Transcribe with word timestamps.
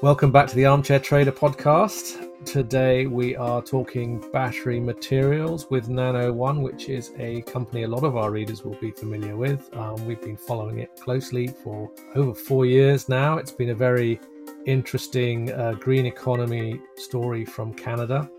Welcome 0.00 0.30
back 0.30 0.46
to 0.46 0.54
the 0.54 0.64
Armchair 0.64 1.00
Trader 1.00 1.32
podcast. 1.32 2.44
Today 2.44 3.08
we 3.08 3.34
are 3.34 3.60
talking 3.60 4.24
battery 4.30 4.78
materials 4.78 5.68
with 5.70 5.88
Nano 5.88 6.32
One, 6.32 6.62
which 6.62 6.88
is 6.88 7.10
a 7.18 7.42
company 7.42 7.82
a 7.82 7.88
lot 7.88 8.04
of 8.04 8.16
our 8.16 8.30
readers 8.30 8.62
will 8.62 8.76
be 8.76 8.92
familiar 8.92 9.36
with. 9.36 9.68
Um, 9.76 10.06
we've 10.06 10.20
been 10.22 10.36
following 10.36 10.78
it 10.78 10.94
closely 11.00 11.48
for 11.48 11.90
over 12.14 12.32
four 12.32 12.64
years 12.64 13.08
now. 13.08 13.38
It's 13.38 13.50
been 13.50 13.70
a 13.70 13.74
very 13.74 14.20
interesting 14.66 15.50
uh, 15.50 15.72
green 15.72 16.06
economy 16.06 16.80
story 16.94 17.44
from 17.44 17.74
Canada. 17.74 18.30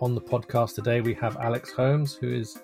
On 0.00 0.12
the 0.12 0.20
podcast 0.20 0.74
today, 0.74 1.02
we 1.02 1.14
have 1.14 1.36
Alex 1.36 1.70
Holmes, 1.70 2.16
who 2.16 2.32
is 2.32 2.58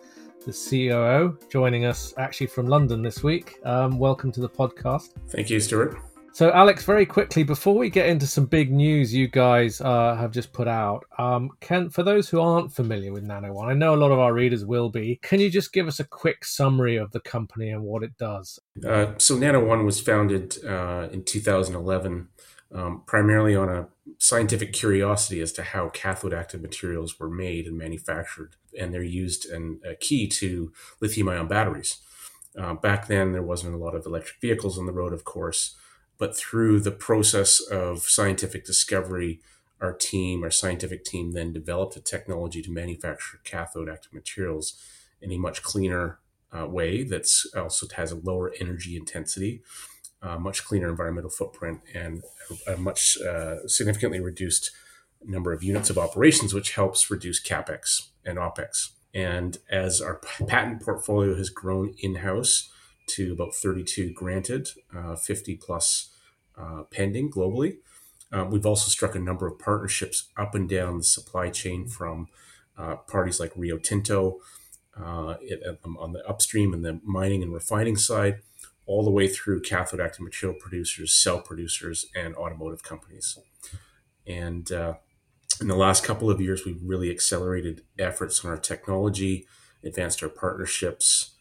the 0.45 0.53
COO, 0.53 1.39
joining 1.49 1.85
us 1.85 2.13
actually 2.19 2.49
from 2.49 2.67
London 2.67 3.03
this 3.03 3.23
week. 3.23 3.61
Um, 3.65 4.01
welcome 4.01 4.33
to 4.33 4.41
the 4.41 4.51
podcast. 4.51 5.11
Thank 5.29 5.49
you, 5.49 5.61
Stuart. 5.61 5.97
So, 6.35 6.51
Alex, 6.51 6.83
very 6.87 7.05
quickly 7.05 7.43
before 7.43 7.77
we 7.77 7.91
get 7.91 8.09
into 8.09 8.27
some 8.27 8.47
big 8.47 8.73
news 8.73 9.13
you 9.13 9.29
guys 9.29 9.83
uh, 9.83 10.17
have 10.17 10.31
just 10.31 10.55
put 10.55 10.67
out, 10.67 11.05
um, 11.19 11.51
can 11.61 11.91
for 11.91 12.03
those 12.03 12.27
who 12.27 12.41
aren't 12.41 12.73
familiar 12.73 13.13
with 13.13 13.23
Nano 13.23 13.53
One, 13.53 13.69
I 13.69 13.75
know 13.75 13.95
a 13.95 13.97
lot 13.97 14.13
of 14.13 14.19
our 14.19 14.33
readers 14.33 14.65
will 14.65 14.89
be. 14.89 15.21
Can 15.23 15.41
you 15.41 15.51
just 15.51 15.75
give 15.75 15.87
us 15.87 16.01
a 16.01 16.05
quick 16.05 16.47
summary 16.47 16.97
of 16.97 17.11
the 17.11 17.21
company 17.21 17.69
and 17.69 17.83
what 17.83 18.03
it 18.03 18.17
does? 18.17 18.59
Uh, 18.83 19.13
so, 19.19 19.37
Nano 19.37 19.63
One 19.63 19.85
was 19.85 20.01
founded 20.01 20.57
uh, 20.65 21.09
in 21.13 21.23
2011, 21.23 22.29
um, 22.75 23.03
primarily 23.07 23.55
on 23.55 23.69
a 23.69 23.89
scientific 24.17 24.73
curiosity 24.73 25.43
as 25.43 25.53
to 25.53 25.63
how 25.63 25.91
cathode 25.91 26.33
active 26.33 26.63
materials 26.63 27.21
were 27.21 27.29
made 27.29 27.67
and 27.67 27.77
manufactured, 27.77 28.57
and 28.81 28.95
they're 28.95 29.03
used 29.03 29.51
and 29.51 29.85
a 29.85 29.95
key 29.95 30.29
to 30.29 30.73
lithium-ion 30.99 31.47
batteries. 31.47 31.99
Uh, 32.59 32.73
back 32.73 33.07
then, 33.07 33.33
there 33.33 33.43
wasn't 33.43 33.75
a 33.75 33.79
lot 33.79 33.95
of 33.95 34.07
electric 34.07 34.41
vehicles 34.41 34.79
on 34.79 34.87
the 34.87 34.93
road, 34.93 35.13
of 35.13 35.25
course 35.25 35.77
but 36.19 36.37
through 36.37 36.81
the 36.81 36.93
process 36.93 37.61
of 37.61 38.03
scientific 38.03 38.65
discovery, 38.65 39.41
our 39.81 39.93
team, 39.93 40.45
our 40.45 40.51
scientific 40.51 41.05
team, 41.05 41.33
then 41.33 41.53
developed 41.53 41.97
a 41.97 42.01
technology 42.01 42.63
to 42.63 42.71
manufacture 42.71 43.41
cathode 43.45 43.89
active 43.89 44.13
materials 44.13 44.81
in 45.21 45.33
a 45.33 45.39
much 45.39 45.63
cleaner 45.63 46.19
uh, 46.57 46.67
way 46.67 47.03
that's 47.03 47.47
also 47.57 47.87
has 47.97 48.13
a 48.13 48.17
lower 48.17 48.53
energy 48.61 48.97
intensity, 48.97 49.63
uh, 50.23 50.39
much 50.39 50.65
cleaner 50.65 50.89
environmental 50.89 51.31
footprint, 51.31 51.81
and 51.95 52.23
a, 52.67 52.77
much 52.77 53.17
uh, 53.21 53.67
significantly 53.67 54.21
reduced 54.21 54.71
number 55.25 55.53
of 55.53 55.63
units 55.63 55.91
of 55.91 55.99
operations, 55.99 56.53
which 56.53 56.75
helps 56.75 57.11
reduce 57.11 57.43
capex 57.43 58.09
and 58.25 58.39
opex. 58.39 58.91
And 59.15 59.59
as 59.71 60.01
our 60.01 60.21
patent 60.49 60.83
portfolio 60.83 61.37
has 61.37 61.51
grown 61.51 61.95
in 61.99 62.17
house 62.17 62.72
to 63.17 63.33
about 63.33 63.55
32 63.55 64.13
granted, 64.13 64.69
uh, 64.97 65.17
50 65.17 65.57
plus 65.57 66.11
uh, 66.57 66.83
pending 66.91 67.31
globally. 67.31 67.79
Um, 68.33 68.51
we've 68.51 68.67
also 68.67 68.89
struck 68.89 69.15
a 69.15 69.21
number 69.21 69.47
of 69.47 69.59
partnerships 69.59 70.31
up 70.37 70.55
and 70.55 70.69
down 70.69 70.99
the 70.99 71.05
supply 71.05 71.51
chain 71.51 71.87
from 71.87 72.29
uh, 72.79 72.97
parties 72.97 73.39
like 73.39 73.53
Rio 73.55 73.77
Tinto 73.77 74.39
uh, 74.97 75.35
it, 75.41 75.63
um, 75.85 75.97
on 75.99 76.13
the 76.13 76.27
upstream 76.27 76.73
and 76.73 76.85
the 76.85 77.01
mining 77.05 77.43
and 77.43 77.53
refining 77.53 77.97
side, 77.97 78.41
all 78.87 79.05
the 79.05 79.11
way 79.11 79.29
through 79.29 79.61
cathode 79.61 80.01
active 80.01 80.21
material 80.21 80.59
producers, 80.59 81.15
cell 81.15 81.41
producers, 81.41 82.07
and 82.15 82.35
automotive 82.37 82.83
companies. 82.83 83.39
And 84.27 84.71
uh, 84.71 84.95
in 85.61 85.69
the 85.69 85.77
last 85.77 86.05
couple 86.05 86.31
of 86.31 86.41
years, 86.41 86.65
we've 86.65 86.81
really 86.83 87.11
accelerated 87.11 87.83
efforts 87.99 88.45
on 88.45 88.51
our 88.51 88.57
technology, 88.57 89.47
advanced 89.85 90.23
our 90.23 90.29
partnerships. 90.29 91.32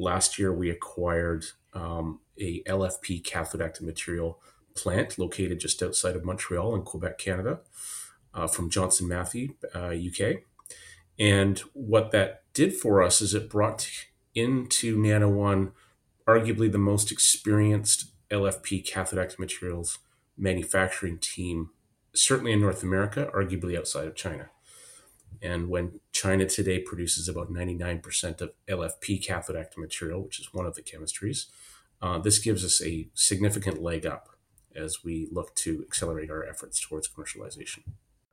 Last 0.00 0.38
year, 0.38 0.50
we 0.50 0.70
acquired 0.70 1.44
um, 1.74 2.20
a 2.38 2.62
LFP 2.62 3.22
cathode 3.22 3.60
active 3.60 3.84
material 3.84 4.40
plant 4.74 5.18
located 5.18 5.60
just 5.60 5.82
outside 5.82 6.16
of 6.16 6.24
Montreal 6.24 6.74
in 6.74 6.82
Quebec, 6.82 7.18
Canada, 7.18 7.60
uh, 8.32 8.46
from 8.46 8.70
Johnson 8.70 9.06
Matthey, 9.06 9.56
uh, 9.74 9.88
UK. 9.88 10.42
And 11.18 11.58
what 11.74 12.12
that 12.12 12.44
did 12.54 12.74
for 12.74 13.02
us 13.02 13.20
is 13.20 13.34
it 13.34 13.50
brought 13.50 13.90
into 14.34 14.96
Nano 14.96 15.28
One 15.28 15.72
arguably 16.26 16.72
the 16.72 16.78
most 16.78 17.12
experienced 17.12 18.10
LFP 18.30 18.88
cathode 18.88 19.18
active 19.18 19.38
materials 19.38 19.98
manufacturing 20.38 21.18
team, 21.18 21.70
certainly 22.14 22.52
in 22.52 22.60
North 22.60 22.82
America, 22.82 23.30
arguably 23.34 23.76
outside 23.76 24.06
of 24.06 24.14
China. 24.14 24.48
And 25.42 25.68
when 25.68 26.00
China 26.20 26.44
today 26.44 26.78
produces 26.78 27.28
about 27.28 27.50
99% 27.50 28.42
of 28.42 28.52
LFP 28.68 29.24
cathode 29.26 29.56
active 29.56 29.78
material, 29.78 30.22
which 30.22 30.38
is 30.38 30.52
one 30.52 30.66
of 30.66 30.74
the 30.74 30.82
chemistries, 30.82 31.46
uh, 32.02 32.18
this 32.18 32.38
gives 32.38 32.62
us 32.62 32.82
a 32.82 33.08
significant 33.14 33.82
leg 33.82 34.04
up 34.04 34.28
as 34.76 35.02
we 35.02 35.28
look 35.32 35.54
to 35.54 35.82
accelerate 35.86 36.30
our 36.30 36.44
efforts 36.44 36.78
towards 36.78 37.08
commercialization. 37.08 37.84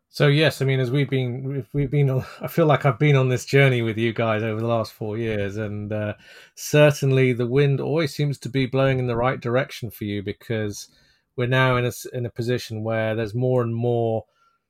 So 0.10 0.28
yes, 0.28 0.62
I 0.62 0.66
mean, 0.66 0.82
as 0.82 0.92
we've 0.92 1.10
been, 1.10 1.66
we've 1.72 1.90
been, 1.90 2.10
I 2.42 2.48
feel 2.48 2.66
like 2.66 2.86
I've 2.86 3.00
been 3.00 3.16
on 3.16 3.30
this 3.30 3.46
journey 3.46 3.82
with 3.82 3.98
you 3.98 4.12
guys 4.12 4.44
over 4.44 4.60
the 4.60 4.68
last 4.68 4.92
four 4.92 5.18
years, 5.18 5.56
and 5.56 5.94
uh, 5.94 6.16
certainly 6.56 7.32
the 7.32 7.48
wind 7.48 7.80
always 7.80 8.14
seems 8.14 8.38
to 8.40 8.50
be 8.50 8.66
blowing 8.66 9.00
in 9.00 9.08
the 9.08 9.16
right 9.16 9.40
direction 9.40 9.92
for 9.92 10.04
you 10.04 10.24
because 10.24 10.90
we're 11.38 11.48
now 11.48 11.78
in 11.78 11.86
a 11.86 11.92
in 12.12 12.26
a 12.26 12.32
position 12.32 12.84
where 12.84 13.16
there's 13.16 13.36
more 13.36 13.62
and 13.62 13.74
more 13.74 14.26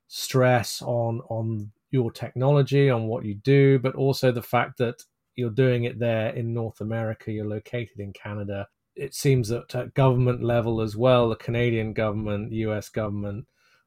stress 0.08 0.82
on 0.82 1.22
on 1.30 1.72
your 1.92 2.12
technology, 2.12 2.90
on 2.90 3.08
what 3.08 3.26
you 3.26 3.36
do, 3.36 3.80
but 3.80 3.96
also 3.96 4.32
the 4.32 4.42
fact 4.42 4.78
that 4.78 5.02
you're 5.36 5.50
doing 5.50 5.86
it 5.86 6.00
there 6.00 6.30
in 6.30 6.54
North 6.54 6.82
America, 6.82 7.32
you're 7.32 7.48
located 7.48 8.00
in 8.00 8.12
Canada, 8.14 8.68
it 8.96 9.14
seems 9.14 9.50
that 9.50 9.74
at 9.76 9.94
government 9.94 10.44
level 10.44 10.82
as 10.82 10.98
well, 10.98 11.30
the 11.30 11.36
Canadian 11.36 11.94
government, 11.94 12.52
US 12.52 12.90
government, 12.90 13.46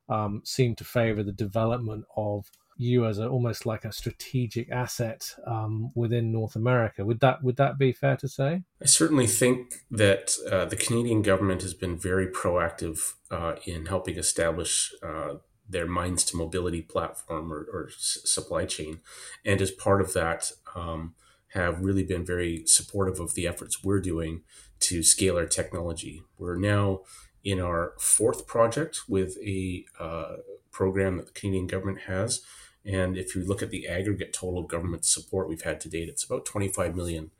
um, 0.09 0.43
seem 0.45 0.75
to 0.77 0.85
favour 0.85 1.23
the 1.23 1.33
development 1.33 2.05
of 2.17 2.47
you 2.77 3.07
as 3.07 3.19
a, 3.19 3.29
almost 3.29 3.67
like 3.67 3.85
a 3.85 3.93
strategic 3.93 4.71
asset 4.71 5.35
um, 5.47 5.91
within 5.95 6.33
North 6.33 6.57
America. 6.57 7.05
Would 7.05 7.21
that 7.21 7.43
would 7.43 7.57
that 7.57 7.79
be 7.79 7.93
fair 7.93 8.17
to 8.17 8.29
say? 8.29 8.63
I 8.81 8.87
certainly 8.87 9.27
think 9.27 9.75
that 9.91 10.37
uh, 10.51 10.65
the 10.65 10.77
Canadian 10.77 11.23
government 11.23 11.63
has 11.63 11.75
been 11.75 11.99
very 11.99 12.27
proactive 12.27 13.15
uh, 13.31 13.57
in 13.67 13.87
helping 13.87 14.17
establish. 14.17 14.93
Uh, 15.03 15.35
their 15.71 15.87
mines 15.87 16.25
to 16.25 16.37
mobility 16.37 16.83
platform 16.83 17.53
or, 17.53 17.67
or 17.73 17.89
s- 17.89 18.19
supply 18.25 18.65
chain, 18.65 19.01
and 19.45 19.61
as 19.61 19.71
part 19.71 20.01
of 20.01 20.13
that, 20.15 20.53
um, 20.75 21.15
have 21.55 21.81
really 21.81 22.05
been 22.05 22.25
very 22.25 22.65
supportive 22.67 23.19
of 23.19 23.35
the 23.35 23.47
efforts 23.47 23.83
we're 23.83 24.01
doing 24.01 24.43
to 24.79 25.03
scale 25.03 25.37
our 25.37 25.47
technology. 25.47 26.23
We're 26.39 26.57
now 26.57 27.01
in 27.45 27.61
our 27.61 27.95
fourth 27.99 28.47
project 28.47 29.01
with 29.09 29.37
a 29.45 29.85
uh, 29.99 30.37
program 30.71 31.17
that 31.17 31.27
the 31.27 31.33
Canadian 31.33 31.67
government 31.67 32.03
has. 32.03 32.43
And 32.85 33.17
if 33.17 33.35
you 33.35 33.45
look 33.45 33.63
at 33.63 33.71
the 33.71 33.87
aggregate 33.89 34.33
total 34.33 34.63
government 34.63 35.05
support 35.05 35.49
we've 35.49 35.63
had 35.63 35.81
to 35.83 35.89
date, 35.89 36.09
it's 36.09 36.25
about 36.25 36.47
$25 36.47 36.95
million 36.95 37.31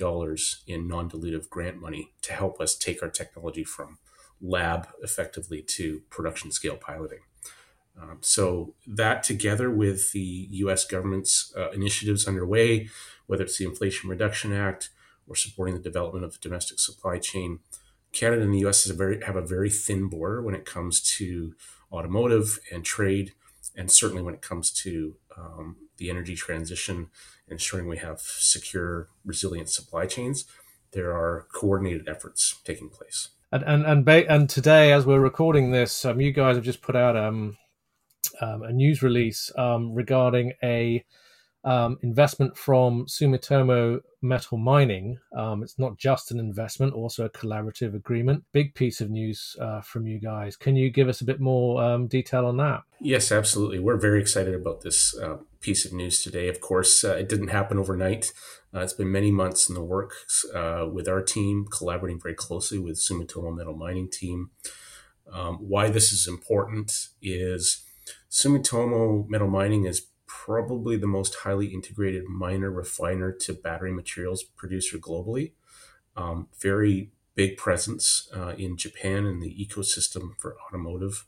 in 0.00 0.88
non 0.88 1.10
dilutive 1.10 1.48
grant 1.48 1.80
money 1.80 2.12
to 2.22 2.32
help 2.32 2.60
us 2.60 2.76
take 2.76 3.02
our 3.02 3.08
technology 3.08 3.64
from 3.64 3.98
lab 4.40 4.88
effectively 5.02 5.62
to 5.62 6.02
production 6.10 6.52
scale 6.52 6.76
piloting. 6.76 7.20
Um, 8.00 8.18
so, 8.20 8.74
that 8.86 9.22
together 9.22 9.70
with 9.70 10.12
the 10.12 10.48
US 10.50 10.84
government's 10.84 11.52
uh, 11.56 11.70
initiatives 11.70 12.28
underway, 12.28 12.88
whether 13.26 13.44
it's 13.44 13.58
the 13.58 13.64
Inflation 13.64 14.08
Reduction 14.08 14.52
Act, 14.52 14.90
or 15.28 15.36
supporting 15.36 15.74
the 15.74 15.80
development 15.80 16.24
of 16.24 16.32
the 16.32 16.38
domestic 16.40 16.78
supply 16.78 17.18
chain. 17.18 17.60
Canada 18.12 18.42
and 18.42 18.54
the 18.54 18.66
US 18.66 18.88
a 18.88 18.94
very, 18.94 19.22
have 19.22 19.36
a 19.36 19.42
very 19.42 19.70
thin 19.70 20.08
border 20.08 20.42
when 20.42 20.54
it 20.54 20.64
comes 20.64 21.00
to 21.18 21.54
automotive 21.92 22.58
and 22.72 22.84
trade, 22.84 23.34
and 23.76 23.90
certainly 23.90 24.22
when 24.22 24.34
it 24.34 24.42
comes 24.42 24.70
to 24.70 25.16
um, 25.36 25.76
the 25.98 26.10
energy 26.10 26.34
transition, 26.34 27.08
ensuring 27.48 27.86
we 27.86 27.98
have 27.98 28.20
secure, 28.20 29.08
resilient 29.24 29.68
supply 29.68 30.06
chains. 30.06 30.44
There 30.92 31.10
are 31.10 31.46
coordinated 31.52 32.08
efforts 32.08 32.60
taking 32.64 32.88
place. 32.88 33.28
And 33.52 33.62
and 33.62 33.86
and, 33.86 34.04
ba- 34.04 34.30
and 34.30 34.48
today, 34.48 34.92
as 34.92 35.06
we're 35.06 35.20
recording 35.20 35.70
this, 35.70 36.04
um, 36.04 36.20
you 36.20 36.32
guys 36.32 36.56
have 36.56 36.64
just 36.64 36.82
put 36.82 36.96
out 36.96 37.16
um, 37.16 37.56
um, 38.40 38.62
a 38.62 38.72
news 38.72 39.02
release 39.02 39.50
um, 39.56 39.94
regarding 39.94 40.52
a 40.62 41.04
um, 41.64 41.98
investment 42.02 42.56
from 42.56 43.06
Sumitomo 43.06 44.00
Metal 44.22 44.58
Mining. 44.58 45.18
Um, 45.36 45.62
it's 45.62 45.78
not 45.78 45.98
just 45.98 46.30
an 46.30 46.38
investment, 46.38 46.94
also 46.94 47.24
a 47.24 47.30
collaborative 47.30 47.94
agreement. 47.94 48.44
Big 48.52 48.74
piece 48.74 49.00
of 49.00 49.10
news 49.10 49.56
uh, 49.60 49.80
from 49.80 50.06
you 50.06 50.18
guys. 50.18 50.56
Can 50.56 50.76
you 50.76 50.90
give 50.90 51.08
us 51.08 51.20
a 51.20 51.24
bit 51.24 51.40
more 51.40 51.82
um, 51.82 52.06
detail 52.06 52.46
on 52.46 52.56
that? 52.58 52.82
Yes, 53.00 53.32
absolutely. 53.32 53.80
We're 53.80 53.96
very 53.96 54.20
excited 54.20 54.54
about 54.54 54.82
this 54.82 55.16
uh, 55.18 55.38
piece 55.60 55.84
of 55.84 55.92
news 55.92 56.22
today. 56.22 56.48
Of 56.48 56.60
course, 56.60 57.04
uh, 57.04 57.16
it 57.16 57.28
didn't 57.28 57.48
happen 57.48 57.78
overnight. 57.78 58.32
Uh, 58.74 58.80
it's 58.80 58.92
been 58.92 59.10
many 59.10 59.30
months 59.30 59.68
in 59.68 59.74
the 59.74 59.82
works 59.82 60.44
uh, 60.54 60.86
with 60.90 61.08
our 61.08 61.22
team, 61.22 61.66
collaborating 61.70 62.20
very 62.20 62.34
closely 62.34 62.78
with 62.78 62.96
Sumitomo 62.96 63.54
Metal 63.54 63.74
Mining 63.74 64.08
team. 64.10 64.50
Um, 65.32 65.56
why 65.56 65.90
this 65.90 66.12
is 66.12 66.26
important 66.26 67.08
is 67.20 67.84
Sumitomo 68.30 69.28
Metal 69.28 69.48
Mining 69.48 69.84
is 69.84 70.08
probably 70.26 70.96
the 70.96 71.06
most 71.06 71.36
highly 71.36 71.66
integrated 71.66 72.24
miner 72.24 72.70
refiner 72.70 73.32
to 73.32 73.54
battery 73.54 73.92
materials 73.92 74.42
producer 74.42 74.98
globally. 74.98 75.52
Um, 76.16 76.48
very 76.60 77.10
big 77.34 77.56
presence 77.56 78.28
uh, 78.36 78.54
in 78.58 78.76
Japan 78.76 79.24
in 79.24 79.40
the 79.40 79.54
ecosystem 79.54 80.36
for 80.38 80.56
automotive 80.66 81.24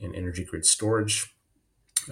and 0.00 0.14
energy 0.14 0.44
grid 0.44 0.66
storage. 0.66 1.34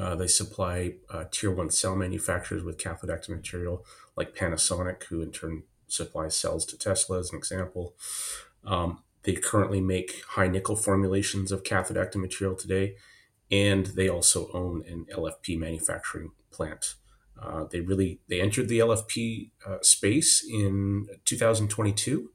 Uh, 0.00 0.14
they 0.14 0.26
supply 0.26 0.94
uh, 1.10 1.24
tier 1.30 1.50
one 1.50 1.70
cell 1.70 1.94
manufacturers 1.94 2.64
with 2.64 2.78
cathode 2.78 3.10
active 3.10 3.36
material, 3.36 3.84
like 4.16 4.34
Panasonic, 4.34 5.04
who 5.04 5.20
in 5.20 5.30
turn 5.30 5.64
supplies 5.86 6.34
cells 6.34 6.64
to 6.64 6.78
Tesla, 6.78 7.18
as 7.18 7.30
an 7.30 7.38
example. 7.38 7.94
Um, 8.64 9.02
they 9.24 9.34
currently 9.34 9.80
make 9.80 10.24
high 10.28 10.48
nickel 10.48 10.76
formulations 10.76 11.52
of 11.52 11.62
cathode 11.62 11.98
active 11.98 12.22
material 12.22 12.56
today, 12.56 12.96
and 13.52 13.87
they 13.87 14.08
also 14.08 14.50
own 14.54 14.82
an 14.88 15.06
LFP 15.14 15.58
manufacturing 15.58 16.32
plant. 16.50 16.94
Uh, 17.40 17.64
they 17.70 17.81
really 17.81 18.20
they 18.28 18.40
entered 18.40 18.69
the 18.69 18.78
LFP 18.78 19.50
uh, 19.66 19.78
space 19.82 20.44
in 20.49 21.06
2022, 21.25 22.31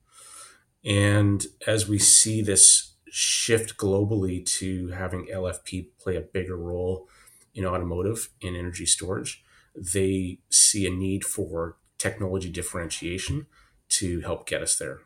and 0.85 1.47
as 1.65 1.89
we 1.89 1.97
see 1.97 2.41
this 2.41 2.93
shift 3.09 3.77
globally 3.77 4.45
to 4.45 4.89
having 4.89 5.27
LFP 5.33 5.87
play 5.99 6.15
a 6.15 6.21
bigger 6.21 6.57
role 6.57 7.07
in 7.55 7.65
automotive 7.65 8.29
and 8.43 8.55
energy 8.55 8.85
storage, 8.85 9.43
they 9.75 10.39
see 10.51 10.85
a 10.85 10.91
need 10.91 11.25
for 11.25 11.77
technology 11.97 12.49
differentiation 12.49 13.47
to 13.89 14.19
help 14.21 14.45
get 14.45 14.61
us 14.61 14.75
there. 14.75 14.99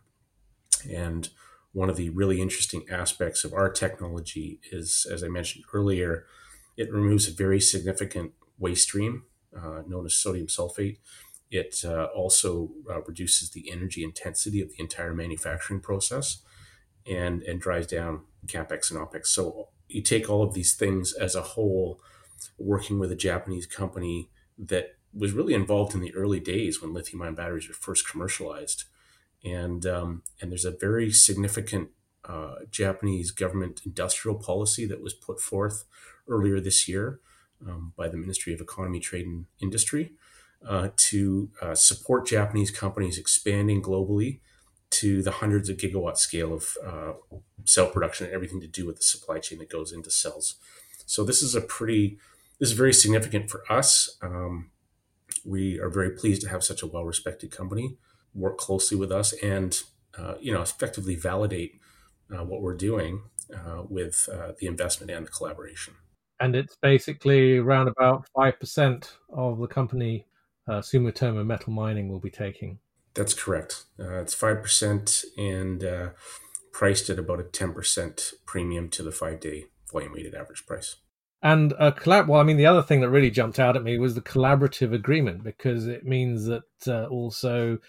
And 0.92 1.30
one 1.74 1.90
of 1.90 1.96
the 1.96 2.10
really 2.10 2.42
interesting 2.42 2.86
aspects 2.90 3.44
of 3.44 3.54
our 3.54 3.70
technology 3.70 4.60
is, 4.72 5.08
as 5.12 5.24
I 5.24 5.28
mentioned 5.28 5.66
earlier, 5.74 6.26
it 6.78 6.92
removes 6.92 7.28
a 7.28 7.34
very 7.34 7.62
significant 7.62 8.34
waste 8.60 8.84
stream 8.84 9.24
uh, 9.56 9.82
known 9.88 10.06
as 10.06 10.16
sodium 10.16 10.48
sulfate. 10.48 10.98
It 11.50 11.82
uh, 11.84 12.06
also 12.16 12.72
uh, 12.90 13.02
reduces 13.02 13.52
the 13.52 13.72
energy 13.72 14.04
intensity 14.04 14.62
of 14.62 14.70
the 14.70 14.82
entire 14.82 15.14
manufacturing 15.14 15.82
process 15.82 16.42
and, 17.06 17.42
and 17.44 17.60
drives 17.60 17.88
down 17.88 18.22
capex 18.48 18.92
and 18.92 19.00
opex. 19.00 19.28
So 19.28 19.70
you 19.88 20.02
take 20.02 20.30
all 20.30 20.44
of 20.44 20.54
these 20.54 20.74
things 20.74 21.14
as 21.14 21.36
a 21.36 21.42
whole, 21.42 22.00
working 22.58 23.00
with 23.00 23.12
a 23.12 23.16
Japanese 23.16 23.66
company 23.66 24.30
that 24.58 24.96
was 25.14 25.34
really 25.34 25.54
involved 25.54 25.94
in 25.94 26.00
the 26.00 26.16
early 26.16 26.40
days 26.40 26.82
when 26.82 26.94
lithium 26.94 27.22
ion 27.22 27.36
batteries 27.36 27.68
were 27.68 27.74
first 27.74 28.10
commercialized 28.10 28.86
and 29.44 29.86
um, 29.86 30.24
and 30.40 30.52
there's 30.52 30.66
a 30.66 30.72
very 30.72 31.12
significant 31.12 31.90
uh, 32.26 32.56
Japanese 32.70 33.32
government 33.32 33.82
industrial 33.86 34.38
policy 34.38 34.86
that 34.86 35.02
was 35.02 35.14
put 35.14 35.40
forth 35.40 35.86
earlier 36.28 36.60
this 36.60 36.88
year 36.88 37.20
um, 37.68 37.94
by 37.96 38.08
the 38.08 38.18
Ministry 38.18 38.54
of 38.54 38.62
Economy, 38.62 39.00
Trade 39.00 39.26
and 39.26 39.46
Industry 39.60 40.14
uh, 40.68 40.90
to 40.96 41.50
uh, 41.62 41.76
support 41.76 42.28
Japanese 42.28 42.72
companies 42.72 43.18
expanding 43.18 43.82
globally 43.82 44.40
to 44.92 45.24
the 45.24 45.32
hundreds 45.32 45.70
of 45.70 45.78
gigawatt 45.78 46.18
scale 46.18 46.54
of 46.54 46.78
uh, 46.86 47.14
cell 47.64 47.88
production 47.88 48.26
and 48.26 48.36
everything 48.36 48.60
to 48.60 48.68
do 48.68 48.86
with 48.86 48.98
the 48.98 49.04
supply 49.04 49.40
chain 49.40 49.60
that 49.60 49.70
goes 49.70 49.92
into 49.92 50.12
cells. 50.12 50.56
So 51.06 51.24
this 51.24 51.42
is 51.42 51.56
a 51.56 51.62
pretty 51.62 52.20
this 52.60 52.70
is 52.70 52.78
very 52.78 52.94
significant 52.94 53.50
for 53.50 53.64
us. 53.72 54.18
Um, 54.22 54.70
we 55.44 55.80
are 55.80 55.90
very 55.90 56.12
pleased 56.12 56.44
to 56.44 56.50
have 56.50 56.64
such 56.64 56.84
a 56.84 56.88
well 56.88 57.06
respected 57.06 57.50
company 57.50 57.98
work 58.34 58.58
closely 58.58 58.98
with 58.98 59.12
us 59.12 59.34
and 59.44 59.82
uh, 60.18 60.36
you 60.40 60.54
know 60.54 60.62
effectively 60.62 61.16
validate 61.16 61.80
uh, 62.34 62.44
what 62.44 62.62
we're 62.62 62.76
doing 62.76 63.24
uh, 63.54 63.84
with 63.90 64.30
uh, 64.32 64.54
the 64.60 64.68
investment 64.68 65.12
and 65.12 65.26
the 65.26 65.32
collaboration. 65.32 65.94
And 66.40 66.56
it's 66.56 66.76
basically 66.82 67.58
around 67.58 67.88
about 67.88 68.28
five 68.36 68.60
percent 68.60 69.18
of 69.30 69.60
the 69.60 69.68
company 69.68 70.26
uh, 70.68 70.80
Sumitomo 70.80 71.46
Metal 71.46 71.74
Mining 71.74 72.10
will 72.10 72.20
be 72.20 72.32
taking. 72.32 72.80
That's 73.14 73.34
correct. 73.34 73.84
Uh, 74.00 74.22
it's 74.22 74.34
five 74.34 74.62
percent 74.62 75.24
and 75.38 75.84
priced 76.72 77.10
at 77.10 77.20
about 77.20 77.40
a 77.40 77.44
ten 77.44 77.74
percent 77.74 78.34
premium 78.46 78.90
to 78.90 79.04
the 79.04 79.12
five-day 79.12 79.66
volume 79.92 80.14
weighted 80.14 80.34
average 80.34 80.66
price. 80.66 80.96
And 81.44 81.74
a 81.80 81.92
collab. 81.92 82.28
Well, 82.28 82.40
I 82.40 82.44
mean, 82.44 82.58
the 82.58 82.68
other 82.68 82.84
thing 82.84 83.02
that 83.02 83.10
really 83.10 83.32
jumped 83.32 83.60
out 83.60 83.76
at 83.76 83.84
me 83.84 83.98
was 83.98 84.14
the 84.14 84.22
collaborative 84.22 84.94
agreement 84.94 85.44
because 85.44 85.88
it 85.88 86.06
means 86.06 86.46
that 86.46 86.64
uh, 86.88 87.06
also 87.06 87.80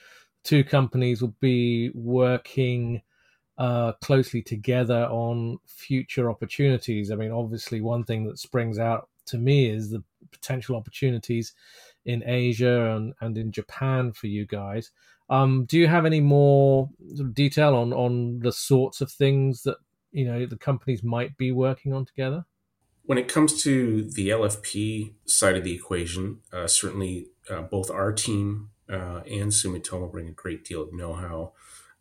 two 0.45 0.65
companies 0.65 1.23
will 1.23 1.35
be 1.41 1.91
working 1.95 3.03
uh, 3.59 3.93
closely 4.01 4.43
together 4.43 5.07
on 5.11 5.59
future 5.67 6.31
opportunities. 6.31 7.11
I 7.11 7.17
mean, 7.17 7.31
obviously, 7.31 7.81
one 7.81 8.05
thing 8.05 8.25
that 8.25 8.39
springs 8.39 8.79
out 8.79 9.09
to 9.27 9.39
me 9.39 9.69
is 9.69 9.91
the 9.91 10.03
potential 10.31 10.77
opportunities 10.77 11.53
in 12.05 12.23
Asia 12.27 12.97
and, 12.97 13.15
and 13.21 13.39
in 13.39 13.53
Japan 13.53 14.13
for 14.13 14.27
you 14.27 14.47
guys. 14.47 14.91
Um, 15.31 15.65
do 15.65 15.79
you 15.79 15.87
have 15.87 16.05
any 16.05 16.21
more 16.21 16.91
detail 17.33 17.77
on, 17.77 17.93
on 17.93 18.41
the 18.41 18.53
sorts 18.53 19.01
of 19.01 19.11
things 19.11 19.63
that 19.63 19.77
you 20.11 20.27
know 20.27 20.45
the 20.45 20.59
companies 20.59 21.03
might 21.03 21.37
be 21.37 21.53
working 21.53 21.93
on 21.93 22.05
together? 22.05 22.45
When 23.05 23.19
it 23.19 23.29
comes 23.29 23.63
to 23.63 24.05
the 24.05 24.29
LFP 24.29 25.15
side 25.25 25.57
of 25.57 25.65
the 25.65 25.75
equation, 25.75 26.41
uh, 26.53 26.67
certainly 26.67 27.29
uh, 27.51 27.63
both 27.63 27.91
our 27.91 28.13
team 28.13 28.71
uh, 28.91 29.21
and 29.27 29.51
Sumitomo 29.51 30.11
bring 30.11 30.29
a 30.29 30.33
great 30.33 30.65
deal 30.65 30.83
of 30.83 30.93
know-how 30.93 31.53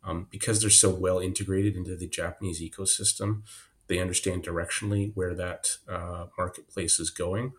um, 0.04 0.26
because 0.30 0.60
they're 0.60 0.70
so 0.70 0.90
well 0.90 1.18
integrated 1.18 1.76
into 1.76 1.96
the 1.96 2.08
Japanese 2.08 2.60
ecosystem. 2.60 3.42
They 3.88 3.98
understand 3.98 4.44
directionally 4.44 5.12
where 5.14 5.34
that 5.34 5.76
uh, 5.88 6.26
marketplace 6.36 6.98
is 6.98 7.10
going, 7.10 7.52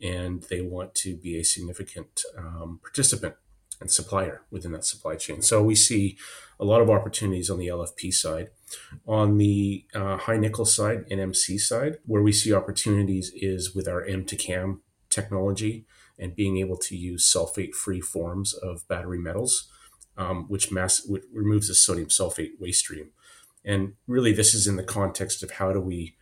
and 0.00 0.42
they 0.44 0.60
want 0.60 0.94
to 0.96 1.16
be 1.16 1.38
a 1.38 1.44
significant 1.44 2.24
um, 2.36 2.80
participant 2.82 3.34
and 3.80 3.90
supplier 3.90 4.42
within 4.50 4.72
that 4.72 4.84
supply 4.84 5.16
chain. 5.16 5.42
So 5.42 5.62
we 5.62 5.74
see 5.74 6.16
a 6.58 6.64
lot 6.64 6.80
of 6.80 6.88
opportunities 6.88 7.50
on 7.50 7.58
the 7.58 7.66
LFP 7.66 8.14
side. 8.14 8.50
On 9.06 9.36
the 9.36 9.84
uh, 9.94 10.16
high 10.16 10.38
nickel 10.38 10.64
side, 10.64 11.08
NMC 11.10 11.60
side, 11.60 11.98
where 12.06 12.22
we 12.22 12.32
see 12.32 12.54
opportunities 12.54 13.32
is 13.34 13.74
with 13.74 13.88
our 13.88 14.04
M 14.04 14.24
to 14.26 14.36
CAM 14.36 14.80
technology 15.10 15.84
and 16.18 16.36
being 16.36 16.58
able 16.58 16.76
to 16.76 16.96
use 16.96 17.30
sulfate 17.30 17.74
free 17.74 18.00
forms 18.00 18.52
of 18.52 18.86
battery 18.88 19.18
metals, 19.18 19.68
um, 20.16 20.46
which, 20.48 20.70
mass, 20.70 21.04
which 21.06 21.24
removes 21.32 21.68
the 21.68 21.74
sodium 21.74 22.08
sulfate 22.08 22.60
waste 22.60 22.80
stream. 22.80 23.10
And 23.64 23.94
really, 24.06 24.32
this 24.32 24.54
is 24.54 24.66
in 24.66 24.76
the 24.76 24.82
context 24.82 25.42
of 25.42 25.52
how 25.52 25.72
do 25.72 25.80
we 25.80 26.16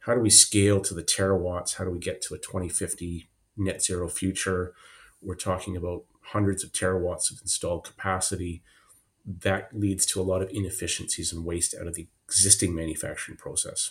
how 0.00 0.14
do 0.14 0.20
we 0.20 0.30
scale 0.30 0.80
to 0.80 0.94
the 0.94 1.02
terawatts? 1.02 1.74
How 1.74 1.84
do 1.84 1.90
we 1.90 1.98
get 1.98 2.22
to 2.22 2.34
a 2.34 2.38
2050 2.38 3.28
net 3.58 3.82
zero 3.82 4.08
future? 4.08 4.72
We're 5.20 5.34
talking 5.34 5.76
about 5.76 6.04
hundreds 6.22 6.64
of 6.64 6.72
terawatts 6.72 7.30
of 7.30 7.42
installed 7.42 7.84
capacity. 7.84 8.62
That 9.26 9.68
leads 9.74 10.06
to 10.06 10.20
a 10.20 10.22
lot 10.22 10.40
of 10.40 10.48
inefficiencies 10.50 11.30
and 11.30 11.44
waste 11.44 11.74
out 11.78 11.86
of 11.86 11.94
the 11.94 12.08
existing 12.24 12.74
manufacturing 12.74 13.36
process. 13.36 13.90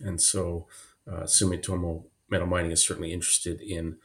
And 0.00 0.18
so, 0.18 0.66
uh, 1.06 1.24
Sumitomo 1.24 2.04
Metal 2.30 2.46
Mining 2.46 2.70
is 2.70 2.82
certainly 2.82 3.12
interested 3.12 3.60
in 3.60 3.98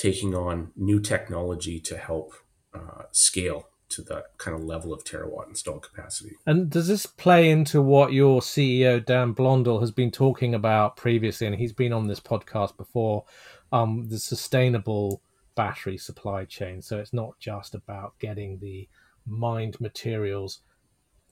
taking 0.00 0.34
on 0.34 0.72
new 0.76 0.98
technology 0.98 1.78
to 1.78 1.96
help 1.98 2.32
uh, 2.74 3.02
scale 3.12 3.68
to 3.90 4.02
that 4.02 4.38
kind 4.38 4.56
of 4.56 4.64
level 4.64 4.94
of 4.94 5.04
terawatt 5.04 5.48
installed 5.48 5.82
capacity. 5.82 6.36
And 6.46 6.70
does 6.70 6.88
this 6.88 7.06
play 7.06 7.50
into 7.50 7.82
what 7.82 8.12
your 8.12 8.40
CEO 8.40 9.04
Dan 9.04 9.34
Blondal 9.34 9.80
has 9.80 9.90
been 9.90 10.10
talking 10.10 10.54
about 10.54 10.96
previously? 10.96 11.46
And 11.46 11.56
he's 11.56 11.72
been 11.72 11.92
on 11.92 12.06
this 12.06 12.20
podcast 12.20 12.76
before, 12.76 13.24
um, 13.72 14.08
the 14.08 14.18
sustainable 14.18 15.20
battery 15.54 15.98
supply 15.98 16.44
chain. 16.44 16.80
So 16.80 16.98
it's 16.98 17.12
not 17.12 17.38
just 17.40 17.74
about 17.74 18.18
getting 18.20 18.58
the 18.58 18.88
mined 19.26 19.78
materials 19.80 20.60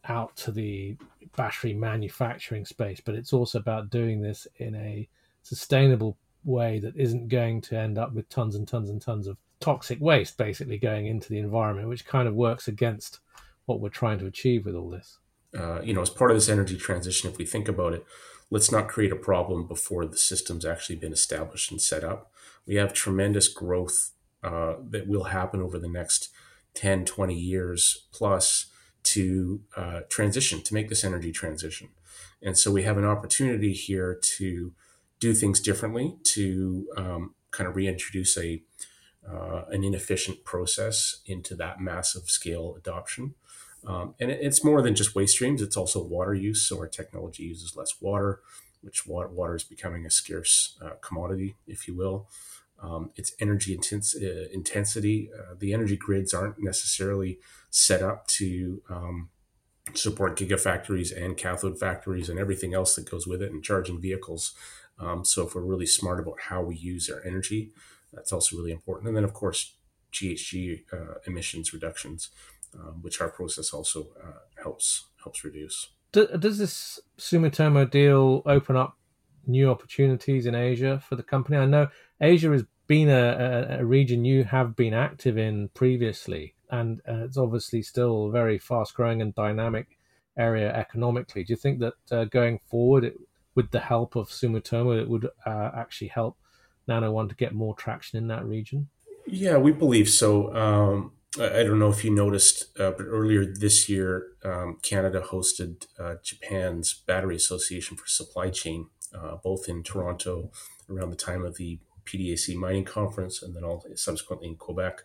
out 0.05 0.37
to 0.37 0.53
the 0.53 0.97
battery 1.37 1.75
manufacturing 1.75 2.65
space, 2.65 3.01
but 3.01 3.15
it's 3.15 3.33
also 3.33 3.59
about 3.59 3.91
doing 3.91 4.21
this 4.21 4.47
in 4.57 4.75
a 4.75 5.09
sustainable 5.43 6.19
way 6.49 6.81
that 6.81 6.97
isn't 6.97 7.29
going 7.29 7.61
to 7.61 7.79
end 7.79 7.99
up 7.99 8.13
with 8.13 8.29
tons 8.29 8.57
and 8.57 8.67
tons 8.67 8.91
and 8.91 9.01
tons 9.01 9.27
of 9.27 9.37
toxic 9.61 10.01
waste 10.01 10.37
basically 10.37 10.79
going 10.79 11.07
into 11.07 11.29
the 11.29 11.39
environment, 11.39 11.89
which 11.89 12.07
kind 12.07 12.27
of 12.27 12.35
works 12.35 12.67
against 12.67 13.21
what 13.67 13.81
we're 13.81 13.89
trying 13.89 14.19
to 14.19 14.27
achieve 14.27 14.65
with 14.65 14.75
all 14.75 14.91
this. 14.91 15.19
Uh, 15.57 15.81
you 15.83 15.95
know, 15.95 16.03
as 16.03 16.11
part 16.11 16.31
of 16.31 16.37
this 16.37 16.49
energy 16.49 16.77
transition, 16.77 17.31
if 17.31 17.39
we 17.39 17.47
think 17.47 17.69
about 17.69 17.93
it, 17.93 18.05
let's 18.51 18.73
not 18.73 18.89
create 18.89 19.13
a 19.13 19.17
problem 19.17 19.67
before 19.67 20.07
the 20.07 20.17
system's 20.17 20.65
actually 20.65 20.97
been 20.97 21.13
established 21.13 21.71
and 21.71 21.81
set 21.81 22.05
up. 22.05 22.33
We 22.67 22.77
have 22.77 22.93
tremendous 22.93 23.49
growth 23.49 24.13
uh, 24.43 24.75
that 24.91 25.07
will 25.07 25.25
happen 25.25 25.61
over 25.61 25.79
the 25.79 25.89
next 25.89 26.31
10, 26.75 27.05
20 27.05 27.35
years 27.35 28.07
plus 28.13 28.67
to 29.03 29.61
uh, 29.77 30.01
transition, 30.09 30.63
to 30.63 30.75
make 30.75 30.89
this 30.89 31.05
energy 31.05 31.33
transition. 31.33 31.89
And 32.43 32.57
so 32.57 32.71
we 32.71 32.83
have 32.83 32.99
an 32.99 33.05
opportunity 33.05 33.73
here 33.73 34.19
to 34.37 34.73
do 35.21 35.35
things 35.35 35.61
differently 35.61 36.17
to 36.23 36.87
um, 36.97 37.35
kind 37.51 37.69
of 37.69 37.77
reintroduce 37.77 38.37
a 38.37 38.63
uh, 39.29 39.65
an 39.71 39.85
inefficient 39.85 40.43
process 40.45 41.21
into 41.27 41.55
that 41.55 41.81
massive 41.81 42.31
scale 42.31 42.75
adoption. 42.79 43.35
Um, 43.87 44.15
and 44.19 44.31
it, 44.31 44.39
it's 44.41 44.65
more 44.65 44.81
than 44.81 44.95
just 44.95 45.15
waste 45.15 45.35
streams; 45.35 45.61
it's 45.61 45.77
also 45.77 46.03
water 46.03 46.35
use. 46.35 46.67
So 46.67 46.79
our 46.79 46.89
technology 46.89 47.45
uses 47.45 47.77
less 47.77 48.01
water, 48.01 48.41
which 48.81 49.07
water, 49.07 49.29
water 49.29 49.55
is 49.55 49.65
becoming 49.65 50.07
a 50.07 50.11
scarce 50.11 50.79
uh, 50.83 50.95
commodity, 51.03 51.57
if 51.67 51.87
you 51.87 51.97
will. 51.97 52.29
Um, 52.81 53.11
it's 53.17 53.33
energy 53.41 53.77
uh, 53.77 54.27
intensity. 54.53 55.31
Uh, 55.37 55.55
the 55.59 55.73
energy 55.73 55.97
grids 55.97 56.33
aren't 56.33 56.63
necessarily 56.63 57.39
set 57.71 58.03
up 58.03 58.27
to 58.29 58.83
um, 58.89 59.31
support 59.95 60.39
gigafactories 60.39 61.17
and 61.17 61.37
cathode 61.37 61.79
factories 61.79 62.29
and 62.29 62.39
everything 62.39 62.75
else 62.75 62.95
that 62.95 63.11
goes 63.11 63.27
with 63.27 63.43
it 63.43 63.51
and 63.51 63.65
charging 63.65 64.01
vehicles. 64.01 64.55
Um, 65.01 65.25
so 65.25 65.47
if 65.47 65.55
we're 65.55 65.63
really 65.63 65.87
smart 65.87 66.21
about 66.21 66.41
how 66.49 66.63
we 66.63 66.77
use 66.77 67.09
our 67.11 67.23
energy, 67.25 67.71
that's 68.13 68.33
also 68.33 68.57
really 68.57 68.73
important. 68.73 69.09
And 69.09 69.17
then 69.17 69.25
of 69.25 69.33
course, 69.33 69.75
GHG 70.13 70.85
uh, 70.93 71.15
emissions 71.27 71.73
reductions, 71.73 72.31
um, 72.75 73.03
which 73.03 73.21
our 73.21 73.29
process 73.29 73.73
also 73.73 74.09
uh, 74.23 74.63
helps 74.63 75.05
helps 75.23 75.45
reduce. 75.45 75.89
Does 76.13 76.59
this 76.59 76.99
Sumitomo 77.19 77.89
deal 77.89 78.43
open 78.47 78.77
up 78.77 78.97
new 79.47 79.71
opportunities 79.71 80.47
in 80.47 80.55
Asia 80.55 81.03
for 81.07 81.17
the 81.17 81.23
company? 81.23 81.59
I 81.59 81.67
know 81.67 81.89
Asia 82.21 82.51
has 82.51 82.65
been 82.87 83.11
a, 83.11 83.67
a, 83.69 83.81
a 83.81 83.85
region 83.85 84.25
you 84.25 84.45
have 84.45 84.75
been 84.75 84.95
active 84.95 85.37
in 85.37 85.69
previously 85.75 86.55
and 86.71 87.01
uh, 87.09 87.25
it's 87.25 87.37
obviously 87.37 87.83
still 87.83 88.27
a 88.27 88.31
very 88.31 88.59
fast 88.59 88.95
growing 88.95 89.23
and 89.23 89.35
dynamic 89.35 89.99
area 90.37 90.73
economically. 90.73 91.45
Do 91.45 91.53
you 91.53 91.57
think 91.57 91.81
that 91.81 91.95
uh, 92.11 92.25
going 92.25 92.61
forward, 92.71 93.05
it, 93.05 93.15
with 93.59 93.73
the 93.73 93.81
help 93.81 94.15
of 94.15 94.29
Sumitomo, 94.29 94.97
it 95.03 95.09
would 95.09 95.29
uh, 95.45 95.71
actually 95.77 96.07
help 96.07 96.39
Nano 96.87 97.11
One 97.11 97.29
to 97.29 97.35
get 97.35 97.57
more 97.57 97.75
traction 97.75 98.17
in 98.17 98.29
that 98.29 98.45
region? 98.45 98.89
Yeah, 99.27 99.57
we 99.57 99.73
believe 99.73 100.09
so. 100.09 100.55
Um, 100.55 101.11
I, 101.41 101.65
don't 101.65 101.81
know 101.81 101.91
if 101.91 102.05
you 102.05 102.15
noticed, 102.15 102.79
uh, 102.79 102.93
but 102.93 103.07
earlier 103.07 103.45
this 103.45 103.89
year, 103.89 104.29
um, 104.45 104.79
Canada 104.83 105.21
hosted 105.21 105.89
uh, 105.99 106.15
Japan's 106.23 107.03
Battery 107.05 107.35
Association 107.35 107.97
for 107.97 108.07
Supply 108.07 108.49
Chain, 108.51 108.91
uh, 109.13 109.39
both 109.43 109.69
in 109.69 109.83
Toronto 109.83 110.53
around 110.89 111.11
the 111.11 111.17
time 111.17 111.45
of 111.45 111.57
the 111.57 111.81
PDAC 112.05 112.55
mining 112.55 112.85
conference 112.85 113.43
and 113.43 113.57
then 113.57 113.65
all 113.65 113.85
subsequently 113.97 114.47
in 114.51 114.55
Quebec. 114.55 115.03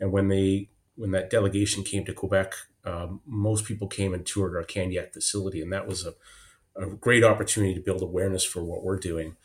And 0.00 0.12
when 0.12 0.28
they 0.28 0.70
when 0.96 1.10
that 1.10 1.28
delegation 1.28 1.84
came 1.84 2.06
to 2.06 2.14
Quebec, 2.14 2.54
um, 2.86 3.20
most 3.26 3.66
people 3.66 3.86
came 3.86 4.14
and 4.14 4.24
toured 4.24 4.56
our 4.56 4.64
Candiac 4.64 5.12
facility, 5.12 5.60
and 5.60 5.70
that 5.74 5.86
was 5.86 6.06
a, 6.06 6.14
a 6.76 6.86
great 6.86 7.24
opportunity 7.24 7.74
to 7.74 7.80
build 7.80 8.02
awareness 8.02 8.44
for 8.44 8.64
what 8.64 8.82
we're 8.82 8.98
doing. 8.98 9.36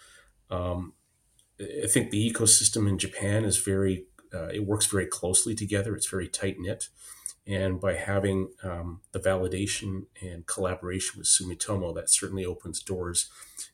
Um, 0.50 0.94
I 1.60 1.88
think 1.88 2.12
the 2.12 2.32
ecosystem 2.32 2.88
in 2.88 2.98
Japan 2.98 3.44
is 3.44 3.58
very, 3.58 4.06
uh, 4.34 4.48
it 4.48 4.66
works 4.66 4.86
very 4.86 5.08
closely 5.08 5.56
together. 5.56 5.96
It's 5.96 6.10
very 6.10 6.28
tight 6.28 6.58
knit. 6.60 6.90
And 7.48 7.80
by 7.80 7.94
having 7.96 8.50
um, 8.62 9.02
the 9.14 9.20
validation 9.20 10.08
and 10.22 10.46
collaboration 10.46 11.18
with 11.18 11.28
Sumitomo, 11.28 11.96
that 11.96 12.10
certainly 12.10 12.46
opens 12.46 12.82
doors 12.82 13.30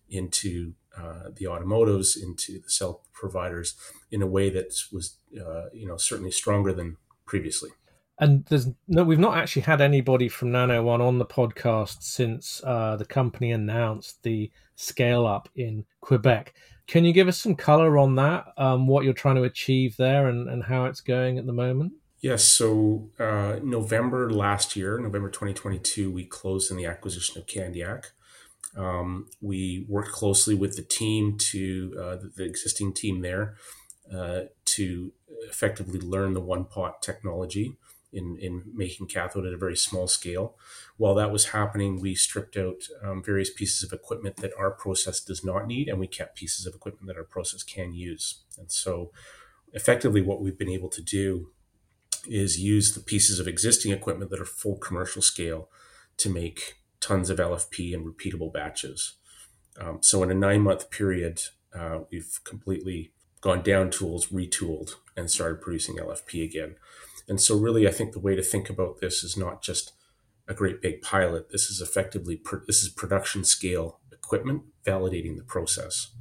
into 0.10 0.74
uh, 0.96 1.30
the 1.36 1.48
automotives, 1.48 2.16
into 2.16 2.60
the 2.60 2.70
cell 2.70 3.02
providers 3.14 3.76
in 4.12 4.22
a 4.22 4.28
way 4.28 4.52
that 4.52 4.74
was, 4.92 5.18
uh, 5.36 5.70
you 5.74 5.88
know, 5.88 5.98
certainly 5.98 6.32
stronger 6.32 6.72
than 6.72 6.98
previously. 7.26 7.72
And 8.20 8.46
there's 8.46 8.68
no, 8.88 9.04
we've 9.04 9.20
not 9.20 9.38
actually 9.38 9.64
had 9.64 9.82
anybody 9.82 10.30
from 10.30 10.52
Nano 10.52 10.84
One 10.84 11.02
on 11.02 11.18
the 11.18 11.26
podcast 11.26 12.04
since 12.04 12.62
uh, 12.64 12.96
the 12.96 13.06
company 13.06 13.52
announced 13.52 14.22
the 14.24 14.52
scale 14.76 15.26
up 15.26 15.50
in 15.56 15.86
Quebec. 16.02 16.54
Can 16.86 17.06
you 17.06 17.14
give 17.14 17.28
us 17.28 17.40
some 17.40 17.56
color 17.56 17.98
on 17.98 18.16
that? 18.16 18.46
Um, 18.58 18.88
what 18.88 19.04
you're 19.04 19.14
trying 19.14 19.36
to 19.36 19.44
achieve 19.44 19.98
there, 19.98 20.28
and, 20.28 20.50
and 20.50 20.64
how 20.64 20.86
it's 20.86 21.02
going 21.02 21.38
at 21.38 21.46
the 21.46 21.54
moment? 21.54 21.94
Yes. 22.22 22.44
So 22.44 23.10
uh, 23.20 23.60
November 23.64 24.32
last 24.32 24.76
year, 24.76 25.00
November 25.00 25.30
2022, 25.30 26.12
we 26.12 26.26
closed 26.26 26.72
in 26.72 26.78
the 26.78 26.86
acquisition 26.86 27.38
of 27.38 27.48
Candiac. 27.48 28.06
Um, 28.78 29.28
we 29.42 29.86
worked 29.88 30.12
closely 30.12 30.56
with 30.56 30.76
the 30.76 30.82
team 30.84 31.38
to 31.38 31.96
uh, 32.00 32.16
the, 32.16 32.32
the, 32.36 32.44
existing 32.44 32.94
team 32.94 33.22
there 33.22 33.56
uh, 34.12 34.44
to 34.66 35.12
effectively 35.48 36.00
learn 36.00 36.34
the 36.34 36.42
one 36.42 36.66
pot 36.66 37.02
technology 37.02 37.78
in, 38.14 38.38
in 38.38 38.64
making 38.74 39.08
cathode 39.08 39.46
at 39.46 39.54
a 39.54 39.58
very 39.58 39.76
small 39.76 40.08
scale. 40.08 40.56
While 40.98 41.16
that 41.16 41.32
was 41.32 41.48
happening, 41.48 42.00
we 42.00 42.16
stripped 42.16 42.56
out 42.56 42.84
um, 43.02 43.24
various 43.24 43.52
pieces 43.52 43.84
of 43.84 43.92
equipment 43.92 44.38
that 44.38 44.52
our 44.58 44.72
process 44.72 45.20
does 45.20 45.44
not 45.44 45.68
need, 45.68 45.88
and 45.90 46.00
we 46.00 46.08
kept 46.08 46.38
pieces 46.38 46.66
of 46.66 46.76
equipment 46.76 47.08
that 47.08 47.18
our 47.18 47.24
process 47.24 47.64
can 47.64 47.94
use. 47.94 48.44
And 48.58 48.72
so, 48.72 49.12
effectively, 49.74 50.22
what 50.22 50.42
we've 50.42 50.58
been 50.58 50.70
able 50.70 50.90
to 50.90 51.02
do 51.02 51.50
is 52.28 52.60
use 52.60 52.94
the 52.94 53.02
pieces 53.02 53.40
of 53.40 53.48
existing 53.48 53.92
equipment 53.92 54.32
that 54.32 54.40
are 54.40 54.46
full 54.46 54.78
commercial 54.78 55.22
scale 55.22 55.70
to 56.18 56.30
make 56.30 56.76
tons 57.02 57.30
of 57.30 57.38
LFP 57.38 57.94
and 57.94 58.06
repeatable 58.06 58.54
batches. 58.54 59.16
Um, 59.80 60.00
so, 60.02 60.24
in 60.24 60.32
a 60.32 60.36
nine 60.36 60.62
month 60.62 60.90
period, 60.90 61.42
uh, 61.74 62.00
we've 62.12 62.40
completely 62.44 63.12
gone 63.42 63.62
down 63.62 63.90
tools, 63.90 64.28
retooled, 64.28 64.96
and 65.18 65.30
started 65.30 65.62
producing 65.62 65.98
LFP 65.98 66.44
again. 66.44 66.76
And 67.28 67.40
so, 67.40 67.58
really, 67.58 67.88
I 67.88 67.92
think 67.92 68.12
the 68.12 68.20
way 68.20 68.36
to 68.36 68.44
think 68.44 68.70
about 68.70 69.00
this 69.00 69.24
is 69.24 69.38
not 69.38 69.62
just 69.62 69.94
a 70.48 70.54
great 70.54 70.82
big 70.82 71.02
pilot. 71.02 71.50
This 71.52 71.70
is 71.70 71.80
effectively 71.80 72.42
this 72.68 72.84
is 72.84 72.90
production 72.90 73.44
scale 73.44 74.00
equipment 74.12 74.64
validating 74.86 75.38
the 75.38 75.44
process. 75.44 76.12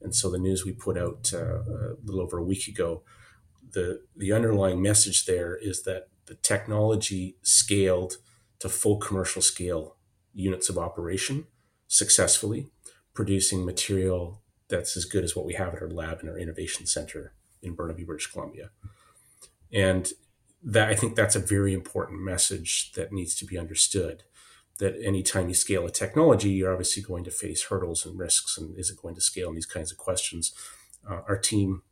And 0.00 0.14
so, 0.14 0.30
the 0.30 0.38
news 0.38 0.64
we 0.64 0.72
put 0.72 0.96
out 0.96 1.32
uh, 1.32 1.60
a 1.62 1.96
little 2.04 2.20
over 2.20 2.38
a 2.38 2.44
week 2.44 2.68
ago, 2.68 3.02
the 3.72 4.02
the 4.16 4.32
underlying 4.32 4.80
message 4.80 5.26
there 5.26 5.56
is 5.56 5.82
that 5.82 6.08
the 6.26 6.36
technology 6.36 7.36
scaled 7.42 8.16
to 8.60 8.68
full 8.68 8.98
commercial 8.98 9.42
scale 9.42 9.96
units 10.32 10.68
of 10.68 10.78
operation 10.78 11.46
successfully, 11.86 12.68
producing 13.12 13.64
material 13.64 14.42
that's 14.68 14.96
as 14.96 15.04
good 15.04 15.24
as 15.24 15.36
what 15.36 15.44
we 15.44 15.54
have 15.54 15.74
at 15.74 15.82
our 15.82 15.90
lab 15.90 16.20
and 16.20 16.30
our 16.30 16.38
innovation 16.38 16.86
center 16.86 17.34
in 17.62 17.74
Burnaby, 17.74 18.04
British 18.04 18.26
Columbia. 18.26 18.70
And 19.72 20.12
that 20.64 20.88
I 20.88 20.94
think 20.94 21.14
that's 21.14 21.36
a 21.36 21.40
very 21.40 21.74
important 21.74 22.22
message 22.22 22.92
that 22.92 23.12
needs 23.12 23.34
to 23.36 23.44
be 23.44 23.58
understood. 23.58 24.24
That 24.78 25.00
anytime 25.00 25.48
you 25.48 25.54
scale 25.54 25.86
a 25.86 25.90
technology, 25.90 26.50
you're 26.50 26.72
obviously 26.72 27.02
going 27.02 27.22
to 27.24 27.30
face 27.30 27.64
hurdles 27.64 28.04
and 28.04 28.18
risks, 28.18 28.58
and 28.58 28.76
is 28.76 28.90
it 28.90 29.00
going 29.00 29.14
to 29.14 29.20
scale? 29.20 29.48
And 29.48 29.56
these 29.56 29.66
kinds 29.66 29.92
of 29.92 29.98
questions. 29.98 30.52
Uh, 31.08 31.20
our 31.28 31.38
team 31.38 31.82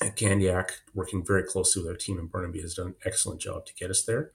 at 0.00 0.16
Candiac, 0.16 0.70
working 0.94 1.24
very 1.24 1.42
closely 1.42 1.82
with 1.82 1.90
our 1.90 1.96
team 1.96 2.18
in 2.18 2.26
Burnaby, 2.26 2.60
has 2.60 2.74
done 2.74 2.88
an 2.88 2.94
excellent 3.04 3.40
job 3.40 3.66
to 3.66 3.74
get 3.74 3.90
us 3.90 4.04
there. 4.04 4.30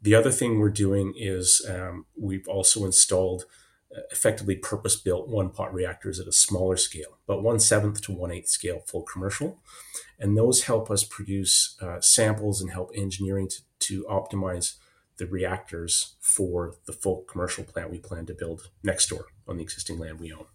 The 0.00 0.14
other 0.14 0.30
thing 0.30 0.58
we're 0.58 0.70
doing 0.70 1.12
is 1.16 1.60
um, 1.68 2.06
we've 2.16 2.48
also 2.48 2.84
installed 2.84 3.44
effectively 4.10 4.56
purpose 4.56 4.96
built 4.96 5.28
one 5.28 5.50
pot 5.50 5.72
reactors 5.72 6.20
at 6.20 6.26
a 6.26 6.32
smaller 6.32 6.76
scale, 6.76 7.18
but 7.26 7.42
one 7.42 7.58
seventh 7.58 8.00
to 8.02 8.12
one 8.12 8.30
eighth 8.30 8.48
scale 8.48 8.80
full 8.86 9.02
commercial. 9.02 9.60
And 10.18 10.36
those 10.36 10.64
help 10.64 10.90
us 10.90 11.04
produce 11.04 11.76
uh, 11.80 12.00
samples 12.00 12.60
and 12.60 12.70
help 12.70 12.90
engineering 12.94 13.48
to, 13.48 13.62
to 13.80 14.04
optimize 14.04 14.74
the 15.16 15.26
reactors 15.26 16.16
for 16.20 16.74
the 16.86 16.92
full 16.92 17.22
commercial 17.22 17.64
plant 17.64 17.90
we 17.90 17.98
plan 17.98 18.26
to 18.26 18.34
build 18.34 18.70
next 18.82 19.08
door 19.08 19.26
on 19.46 19.56
the 19.56 19.62
existing 19.62 19.98
land 19.98 20.20
we 20.20 20.32
own. 20.32 20.46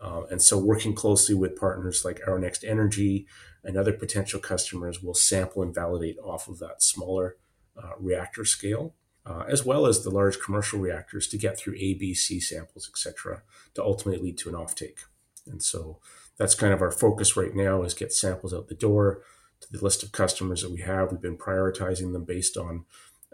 Uh, 0.00 0.22
and 0.30 0.42
so, 0.42 0.58
working 0.58 0.94
closely 0.94 1.34
with 1.34 1.58
partners 1.58 2.04
like 2.04 2.20
Our 2.26 2.38
Next 2.38 2.64
Energy 2.64 3.26
and 3.64 3.76
other 3.76 3.92
potential 3.92 4.38
customers, 4.38 5.02
will 5.02 5.14
sample 5.14 5.62
and 5.62 5.74
validate 5.74 6.18
off 6.22 6.48
of 6.48 6.58
that 6.60 6.82
smaller 6.82 7.36
uh, 7.76 7.90
reactor 7.98 8.44
scale 8.44 8.94
uh, 9.28 9.44
as 9.46 9.64
well 9.64 9.86
as 9.86 10.02
the 10.02 10.10
large 10.10 10.40
commercial 10.40 10.80
reactors 10.80 11.28
to 11.28 11.36
get 11.36 11.58
through 11.58 11.74
A, 11.74 11.94
B, 11.94 12.14
C 12.14 12.40
samples, 12.40 12.88
etc., 12.90 13.42
to 13.74 13.82
ultimately 13.82 14.22
lead 14.24 14.38
to 14.38 14.48
an 14.48 14.54
offtake. 14.54 15.00
And 15.46 15.62
so 15.62 15.98
that's 16.38 16.54
kind 16.54 16.72
of 16.72 16.80
our 16.80 16.90
focus 16.90 17.36
right 17.36 17.54
now 17.54 17.82
is 17.82 17.94
get 17.94 18.12
samples 18.12 18.54
out 18.54 18.68
the 18.68 18.74
door 18.74 19.22
to 19.60 19.70
the 19.70 19.82
list 19.82 20.02
of 20.02 20.12
customers 20.12 20.62
that 20.62 20.70
we 20.70 20.80
have. 20.80 21.10
We've 21.10 21.20
been 21.20 21.36
prioritizing 21.36 22.12
them 22.12 22.24
based 22.24 22.56
on, 22.56 22.86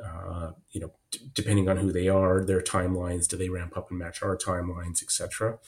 uh, 0.02 0.52
you 0.72 0.80
know, 0.80 0.92
d- 1.12 1.20
depending 1.32 1.68
on 1.68 1.76
who 1.76 1.92
they 1.92 2.08
are, 2.08 2.44
their 2.44 2.62
timelines, 2.62 3.28
do 3.28 3.36
they 3.36 3.48
ramp 3.48 3.76
up 3.76 3.90
and 3.90 3.98
match 3.98 4.22
our 4.22 4.36
timelines, 4.36 5.02
etc. 5.02 5.58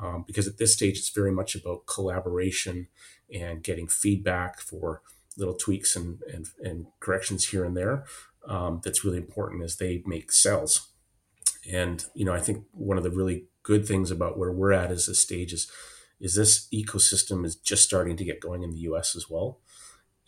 Um, 0.00 0.24
because 0.26 0.48
at 0.48 0.58
this 0.58 0.72
stage, 0.72 0.98
it's 0.98 1.10
very 1.10 1.32
much 1.32 1.54
about 1.54 1.86
collaboration 1.86 2.88
and 3.32 3.62
getting 3.62 3.86
feedback 3.86 4.60
for 4.60 5.02
little 5.36 5.54
tweaks 5.54 5.94
and, 5.94 6.20
and, 6.32 6.46
and 6.60 6.86
corrections 6.98 7.50
here 7.50 7.64
and 7.64 7.76
there 7.76 8.04
um, 8.48 8.80
that's 8.82 9.04
really 9.04 9.18
important 9.18 9.62
as 9.62 9.76
they 9.76 10.02
make 10.06 10.32
cells. 10.32 10.88
And 11.70 12.04
you 12.14 12.24
know, 12.24 12.32
I 12.32 12.40
think 12.40 12.64
one 12.72 12.96
of 12.96 13.04
the 13.04 13.10
really 13.10 13.46
good 13.62 13.86
things 13.86 14.10
about 14.10 14.38
where 14.38 14.52
we're 14.52 14.72
at 14.72 14.90
as 14.90 15.08
a 15.08 15.14
stage 15.14 15.52
is 15.52 15.70
is 16.20 16.34
this 16.34 16.66
ecosystem 16.74 17.44
is 17.44 17.54
just 17.54 17.84
starting 17.84 18.16
to 18.16 18.24
get 18.24 18.40
going 18.40 18.64
in 18.64 18.70
the 18.70 18.78
U.S. 18.78 19.14
as 19.14 19.30
well, 19.30 19.60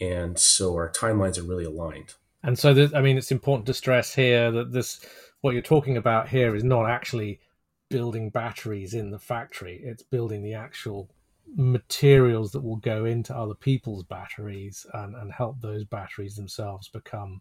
and 0.01 0.39
so 0.39 0.75
our 0.75 0.91
timelines 0.91 1.39
are 1.39 1.43
really 1.43 1.65
aligned. 1.65 2.15
And 2.43 2.59
so, 2.59 2.73
th- 2.73 2.95
I 2.95 3.01
mean, 3.01 3.19
it's 3.19 3.33
important 3.33 3.67
to 3.67 3.75
stress 3.75 4.15
here 4.15 4.51
that 4.53 4.73
this 4.73 5.05
what 5.41 5.53
you're 5.53 5.63
talking 5.63 5.97
about 5.97 6.29
here 6.29 6.55
is 6.55 6.65
not 6.65 6.89
actually 6.89 7.41
building 7.89 8.31
batteries 8.31 8.95
in 8.95 9.11
the 9.11 9.19
factory; 9.19 9.81
it's 9.83 10.03
building 10.03 10.43
the 10.43 10.55
actual 10.55 11.11
materials 11.57 12.53
that 12.53 12.61
will 12.61 12.77
go 12.77 13.05
into 13.05 13.37
other 13.37 13.55
people's 13.55 14.05
batteries 14.05 14.87
and, 14.95 15.17
and 15.17 15.33
help 15.33 15.61
those 15.61 15.85
batteries 15.85 16.37
themselves 16.37 16.89
become 16.89 17.41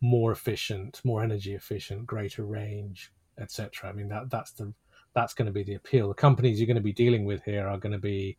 more 0.00 0.32
efficient, 0.32 1.00
more 1.04 1.22
energy 1.22 1.54
efficient, 1.54 2.06
greater 2.06 2.44
range, 2.44 3.12
etc. 3.38 3.88
I 3.88 3.92
mean 3.92 4.08
that 4.08 4.30
that's 4.30 4.52
the 4.52 4.72
that's 5.14 5.34
going 5.34 5.46
to 5.46 5.52
be 5.52 5.62
the 5.62 5.74
appeal. 5.74 6.08
The 6.08 6.14
companies 6.14 6.58
you're 6.58 6.66
going 6.66 6.76
to 6.76 6.82
be 6.82 6.92
dealing 6.92 7.24
with 7.24 7.42
here 7.44 7.66
are 7.66 7.78
going 7.78 7.92
to 7.92 7.98
be 7.98 8.38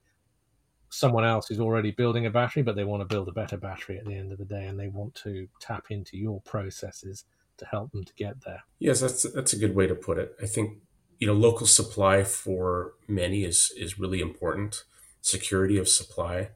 someone 0.90 1.26
else 1.26 1.48
who's 1.48 1.60
already 1.60 1.92
building 1.92 2.26
a 2.26 2.30
battery, 2.30 2.62
but 2.64 2.76
they 2.76 2.84
want 2.84 3.02
to 3.02 3.14
build 3.14 3.28
a 3.28 3.34
better 3.34 3.58
battery 3.58 3.98
at 3.98 4.06
the 4.06 4.16
end 4.16 4.32
of 4.32 4.38
the 4.38 4.46
day, 4.46 4.66
and 4.66 4.80
they 4.80 4.90
want 4.90 5.16
to 5.16 5.48
tap 5.60 5.86
into 5.90 6.18
your 6.18 6.42
processes 6.42 7.26
to 7.58 7.66
help 7.66 7.92
them 7.92 8.04
to 8.04 8.14
get 8.16 8.42
there. 8.46 8.64
Yes, 8.80 9.00
that's 9.00 9.24
that's 9.34 9.54
a 9.54 9.60
good 9.60 9.76
way 9.76 9.88
to 9.88 9.96
put 9.96 10.18
it. 10.18 10.36
I 10.42 10.46
think 10.46 10.80
you 11.20 11.28
know 11.28 11.34
local 11.34 11.68
supply 11.68 12.24
for 12.24 12.94
many 13.08 13.44
is 13.44 13.74
is 13.78 14.00
really 14.00 14.22
important. 14.22 14.84
Security 15.22 15.78
of 15.78 15.88
supply, 15.88 16.50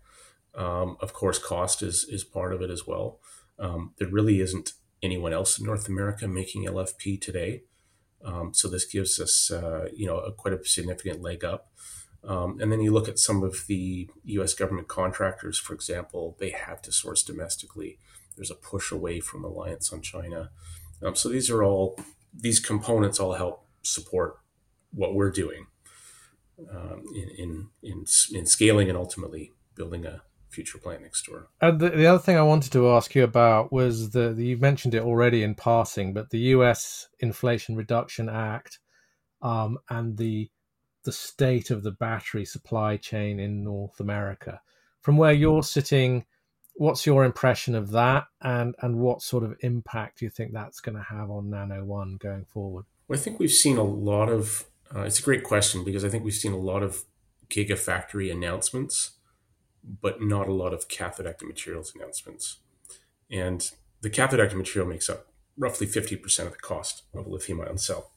um, 0.56 0.98
of 1.00 1.14
course, 1.14 1.40
cost 1.40 1.82
is 1.82 2.06
is 2.10 2.24
part 2.24 2.54
of 2.54 2.62
it 2.62 2.70
as 2.70 2.88
well. 2.88 3.20
Um, 3.58 3.94
there 4.00 4.10
really 4.10 4.42
isn't 4.42 4.74
anyone 5.06 5.34
else 5.34 5.60
in 5.60 5.66
North 5.66 5.88
America 5.88 6.28
making 6.28 6.66
LFP 6.66 7.22
today, 7.22 7.64
um, 8.24 8.54
so 8.54 8.68
this 8.68 8.86
gives 8.86 9.20
us 9.20 9.52
uh, 9.52 9.88
you 9.94 10.06
know 10.06 10.18
a, 10.20 10.32
quite 10.32 10.54
a 10.54 10.66
significant 10.66 11.22
leg 11.22 11.44
up. 11.44 11.72
Um, 12.24 12.60
and 12.60 12.72
then 12.72 12.82
you 12.82 12.92
look 12.92 13.08
at 13.08 13.20
some 13.20 13.44
of 13.44 13.68
the 13.68 14.10
U.S. 14.24 14.56
government 14.56 14.88
contractors, 14.88 15.60
for 15.60 15.76
example, 15.76 16.36
they 16.40 16.50
have 16.50 16.82
to 16.82 16.92
source 16.92 17.22
domestically. 17.22 18.00
There's 18.36 18.50
a 18.50 18.56
push 18.56 18.92
away 18.92 19.20
from 19.20 19.46
reliance 19.46 19.94
on 19.94 20.02
China. 20.02 20.50
Um, 21.04 21.16
so 21.16 21.30
these 21.30 21.52
are 21.52 21.64
all 21.64 22.00
these 22.34 22.60
components 22.60 23.20
all 23.20 23.34
help 23.34 23.66
support 23.84 24.40
what 24.92 25.14
we're 25.14 25.32
doing 25.32 25.68
um, 26.72 27.04
in, 27.14 27.30
in, 27.38 27.68
in 27.84 28.06
in 28.34 28.46
scaling 28.46 28.90
and 28.90 28.98
ultimately 28.98 29.52
building 29.76 30.06
a 30.06 30.24
future 30.56 30.78
plant 30.78 31.02
next 31.02 31.26
door. 31.26 31.50
And 31.62 31.80
the, 31.80 31.90
the 31.90 32.08
other 32.08 32.20
thing 32.20 32.38
I 32.38 32.42
wanted 32.42 32.72
to 32.72 32.90
ask 32.90 33.14
you 33.14 33.24
about 33.24 33.74
was 33.74 34.12
the, 34.12 34.34
the 34.34 34.46
you 34.46 34.58
mentioned 34.58 34.96
it 34.96 35.04
already 35.04 35.44
in 35.44 35.54
passing, 35.54 36.14
but 36.14 36.30
the 36.30 36.40
U.S. 36.56 37.10
Inflation 37.20 37.76
Reduction 37.76 38.30
Act 38.30 38.80
um, 39.42 39.78
and 39.90 40.18
the 40.18 40.50
the 41.04 41.12
state 41.12 41.70
of 41.70 41.84
the 41.84 41.92
battery 41.92 42.46
supply 42.46 42.98
chain 42.98 43.40
in 43.40 43.64
North 43.64 44.00
America. 44.00 44.60
From 45.02 45.18
where 45.18 45.34
you're 45.34 45.62
sitting, 45.62 46.26
what's 46.74 47.06
your 47.06 47.26
impression 47.26 47.76
of 47.76 47.92
that, 47.92 48.26
and 48.42 48.74
and 48.82 48.98
what 48.98 49.22
sort 49.22 49.44
of 49.44 49.56
impact 49.60 50.20
do 50.20 50.26
you 50.26 50.32
think 50.32 50.54
that's 50.54 50.80
going 50.80 50.98
to 50.98 51.04
have 51.04 51.30
on 51.30 51.50
Nano 51.50 51.84
One 51.84 52.16
going 52.16 52.46
forward? 52.46 52.86
Well, 53.08 53.20
I 53.20 53.22
think 53.22 53.40
we've 53.40 53.52
seen 53.52 53.78
a 53.78 53.84
lot 53.84 54.30
of. 54.30 54.66
Uh, 54.96 55.02
it's 55.02 55.20
a 55.20 55.24
great 55.24 55.44
question 55.44 55.84
because 55.84 56.06
I 56.06 56.10
think 56.10 56.24
we've 56.24 56.34
seen 56.34 56.54
a 56.54 56.58
lot 56.58 56.82
of 56.82 57.04
gigafactory 57.50 58.32
announcements 58.32 59.12
but 60.02 60.22
not 60.22 60.48
a 60.48 60.54
lot 60.54 60.74
of 60.74 60.88
cathode 60.88 61.28
active 61.28 61.48
materials 61.48 61.94
announcements. 61.96 62.58
And 63.30 63.70
the 64.02 64.10
cathode 64.10 64.40
active 64.40 64.58
material 64.58 64.90
makes 64.90 65.10
up 65.10 65.28
roughly 65.58 65.88
50% 65.88 66.40
of 66.46 66.52
the 66.52 66.58
cost 66.58 67.04
of 67.14 67.26
a 67.26 67.30
lithium 67.30 67.62
ion 67.62 67.78
cell. 67.78 68.12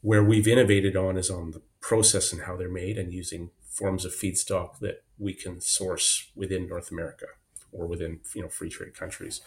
Where 0.00 0.22
we've 0.22 0.48
innovated 0.48 0.96
on 0.96 1.16
is 1.16 1.30
on 1.30 1.50
the 1.50 1.62
process 1.80 2.32
and 2.32 2.42
how 2.42 2.56
they're 2.56 2.68
made 2.68 2.98
and 2.98 3.12
using 3.12 3.50
forms 3.68 4.04
of 4.04 4.12
feedstock 4.12 4.78
that 4.78 5.04
we 5.18 5.34
can 5.34 5.60
source 5.60 6.30
within 6.34 6.68
North 6.68 6.90
America 6.90 7.26
or 7.72 7.86
within 7.86 8.20
you 8.34 8.42
know 8.42 8.48
free 8.48 8.70
trade 8.70 8.94
countries. 8.94 9.40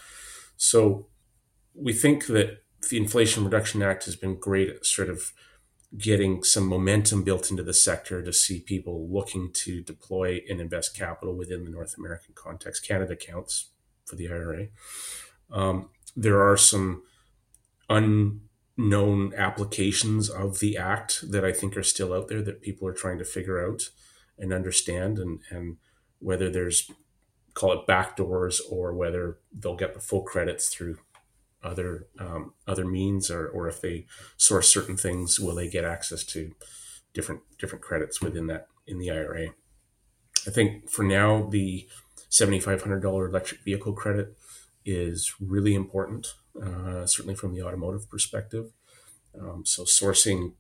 So 0.58 1.08
we 1.74 1.94
think 1.94 2.28
that 2.28 2.64
the 2.90 2.98
Inflation 2.98 3.44
Reduction 3.44 3.82
Act 3.82 4.06
has 4.06 4.16
been 4.16 4.36
great 4.40 4.70
at 4.70 4.86
sort 4.86 5.10
of 5.10 5.32
getting 5.98 6.44
some 6.44 6.68
momentum 6.68 7.24
built 7.24 7.50
into 7.50 7.64
the 7.64 7.74
sector 7.74 8.24
to 8.24 8.32
see 8.32 8.60
people 8.60 9.10
looking 9.10 9.52
to 9.52 9.82
deploy 9.82 10.42
and 10.48 10.62
invest 10.62 10.96
capital 10.96 11.36
within 11.36 11.64
the 11.64 11.72
North 11.72 11.98
American 11.98 12.34
context. 12.36 12.88
Canada 12.88 13.16
counts 13.16 13.72
for 14.06 14.16
the 14.16 14.28
IRA. 14.28 14.68
Um, 15.52 15.90
there 16.16 16.48
are 16.48 16.58
some 16.58 17.04
unknown 17.90 19.34
applications 19.36 20.30
of 20.30 20.60
the 20.60 20.78
act 20.78 21.32
that 21.32 21.44
I 21.44 21.52
think 21.52 21.76
are 21.76 21.84
still 21.84 22.14
out 22.14 22.28
there 22.28 22.44
that 22.44 22.62
people 22.62 22.88
are 22.88 22.94
trying 22.94 23.18
to 23.18 23.26
figure 23.26 23.66
out 23.66 23.90
and 24.38 24.54
understand, 24.54 25.18
and, 25.18 25.40
and 25.50 25.78
whether 26.20 26.50
there's 26.50 26.90
call 27.56 27.74
it 27.74 27.88
backdoors 27.88 28.60
or 28.70 28.94
whether 28.94 29.40
they'll 29.52 29.76
get 29.76 29.94
the 29.94 30.00
full 30.00 30.22
credits 30.22 30.70
through 30.70 30.98
other 31.64 32.08
um, 32.20 32.54
other 32.68 32.86
means, 32.86 33.30
or 33.30 33.48
or 33.48 33.68
if 33.68 33.82
they 33.82 34.06
source 34.38 34.70
certain 34.70 34.98
things, 34.98 35.40
will 35.40 35.56
they 35.56 35.70
get 35.70 35.86
access 35.86 36.24
to 36.26 36.54
different 37.14 37.42
different 37.58 37.84
credits 37.84 38.22
within 38.22 38.48
that 38.48 38.68
in 38.88 39.00
the 39.00 39.12
IRA? 39.12 39.50
I 40.48 40.52
think 40.52 40.90
for 40.90 41.04
now 41.04 41.48
the 41.50 41.88
seventy 42.30 42.60
five 42.60 42.82
hundred 42.82 43.02
dollar 43.02 43.28
electric 43.28 43.62
vehicle 43.62 43.94
credit 43.94 44.38
is 44.86 45.34
really 45.40 45.76
important, 45.76 46.28
uh, 46.62 47.06
certainly 47.06 47.36
from 47.36 47.54
the 47.54 47.62
automotive 47.62 48.10
perspective. 48.10 48.72
Um, 49.40 49.66
so 49.66 49.84
sourcing 49.84 50.54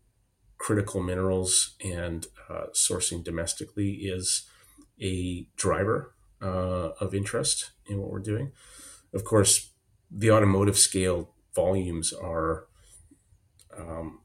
critical 0.57 1.01
minerals 1.01 1.75
and 1.83 2.27
uh, 2.49 2.65
sourcing 2.73 3.23
domestically 3.23 3.91
is 3.91 4.43
a 5.01 5.47
driver 5.55 6.13
uh, 6.41 6.91
of 6.99 7.15
interest 7.15 7.71
in 7.87 7.97
what 7.99 8.11
we're 8.11 8.19
doing. 8.19 8.51
Of 9.13 9.23
course, 9.23 9.71
the 10.11 10.31
automotive 10.31 10.77
scale 10.77 11.33
volumes 11.55 12.13
are, 12.13 12.67
um, 13.77 14.19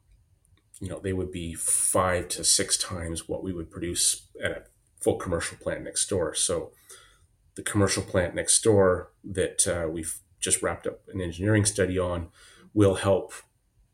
you 0.79 0.89
know, 0.89 0.99
they 0.99 1.13
would 1.13 1.31
be 1.31 1.53
five 1.53 2.27
to 2.29 2.43
six 2.43 2.77
times 2.77 3.27
what 3.27 3.43
we 3.43 3.53
would 3.53 3.69
produce 3.69 4.27
at 4.43 4.51
a 4.51 4.63
full 5.01 5.17
commercial 5.17 5.57
plant 5.57 5.83
next 5.83 6.07
door. 6.07 6.33
So 6.33 6.71
the 7.55 7.63
commercial 7.63 8.03
plant 8.03 8.35
next 8.35 8.61
door 8.61 9.11
that 9.23 9.67
uh, 9.67 9.87
we've 9.89 10.19
just 10.39 10.61
wrapped 10.61 10.85
up 10.87 11.01
an 11.13 11.21
engineering 11.21 11.65
study 11.65 11.97
on 11.97 12.29
will 12.73 12.95
help 12.95 13.33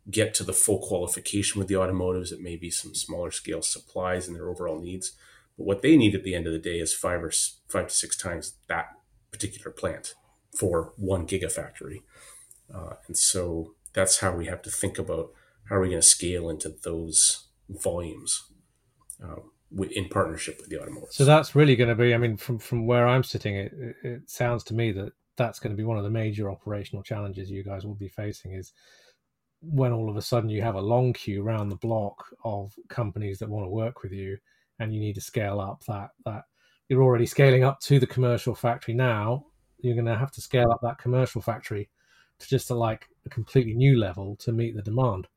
get 0.09 0.33
to 0.33 0.43
the 0.43 0.53
full 0.53 0.79
qualification 0.79 1.59
with 1.59 1.67
the 1.67 1.75
automotives. 1.75 2.31
It 2.31 2.41
may 2.41 2.55
be 2.55 2.71
some 2.71 2.95
smaller 2.95 3.31
scale 3.31 3.61
supplies 3.61 4.27
and 4.27 4.35
their 4.35 4.49
overall 4.49 4.79
needs. 4.79 5.11
But 5.57 5.65
what 5.65 5.81
they 5.81 5.95
need 5.95 6.15
at 6.15 6.23
the 6.23 6.33
end 6.33 6.47
of 6.47 6.53
the 6.53 6.59
day 6.59 6.79
is 6.79 6.93
five 6.93 7.23
or 7.23 7.31
five 7.67 7.87
to 7.87 7.93
six 7.93 8.17
times 8.17 8.55
that 8.67 8.87
particular 9.31 9.71
plant 9.71 10.15
for 10.53 10.93
one 10.97 11.27
gigafactory. 11.27 12.01
Uh, 12.73 12.93
and 13.07 13.17
so 13.17 13.73
that's 13.93 14.19
how 14.19 14.35
we 14.35 14.45
have 14.45 14.61
to 14.61 14.69
think 14.69 14.97
about 14.97 15.31
how 15.69 15.75
are 15.75 15.81
we 15.81 15.89
going 15.89 16.01
to 16.01 16.07
scale 16.07 16.49
into 16.49 16.73
those 16.83 17.47
volumes 17.69 18.43
uh, 19.23 19.41
in 19.91 20.09
partnership 20.09 20.57
with 20.59 20.69
the 20.69 20.79
automotive. 20.79 21.13
So 21.13 21.25
that's 21.25 21.55
really 21.55 21.75
going 21.75 21.89
to 21.89 21.95
be, 21.95 22.13
I 22.13 22.17
mean, 22.17 22.37
from, 22.37 22.59
from 22.59 22.85
where 22.85 23.07
I'm 23.07 23.23
sitting, 23.23 23.55
it, 23.55 23.73
it 24.03 24.29
sounds 24.29 24.63
to 24.65 24.73
me 24.73 24.91
that 24.93 25.13
that's 25.37 25.59
going 25.59 25.71
to 25.71 25.77
be 25.77 25.85
one 25.85 25.97
of 25.97 26.03
the 26.03 26.09
major 26.09 26.51
operational 26.51 27.03
challenges 27.03 27.49
you 27.49 27.63
guys 27.63 27.85
will 27.85 27.95
be 27.95 28.09
facing 28.09 28.53
is 28.53 28.73
when 29.61 29.93
all 29.93 30.09
of 30.09 30.17
a 30.17 30.21
sudden 30.21 30.49
you 30.49 30.61
have 30.61 30.75
a 30.75 30.81
long 30.81 31.13
queue 31.13 31.45
around 31.45 31.69
the 31.69 31.75
block 31.77 32.25
of 32.43 32.73
companies 32.89 33.39
that 33.39 33.49
want 33.49 33.65
to 33.65 33.69
work 33.69 34.03
with 34.03 34.11
you 34.11 34.37
and 34.79 34.93
you 34.93 34.99
need 34.99 35.15
to 35.15 35.21
scale 35.21 35.59
up 35.59 35.83
that 35.87 36.09
that 36.25 36.43
you're 36.89 37.03
already 37.03 37.25
scaling 37.25 37.63
up 37.63 37.79
to 37.79 37.99
the 37.99 38.07
commercial 38.07 38.55
factory 38.55 38.93
now 38.93 39.45
you're 39.83 39.95
going 39.95 40.05
to 40.05 40.17
have 40.17 40.31
to 40.31 40.41
scale 40.41 40.71
up 40.71 40.79
that 40.81 40.97
commercial 40.97 41.41
factory 41.41 41.89
to 42.39 42.47
just 42.47 42.69
a, 42.69 42.75
like 42.75 43.07
a 43.25 43.29
completely 43.29 43.73
new 43.73 43.97
level 43.97 44.35
to 44.37 44.51
meet 44.51 44.75
the 44.75 44.81
demand. 44.81 45.27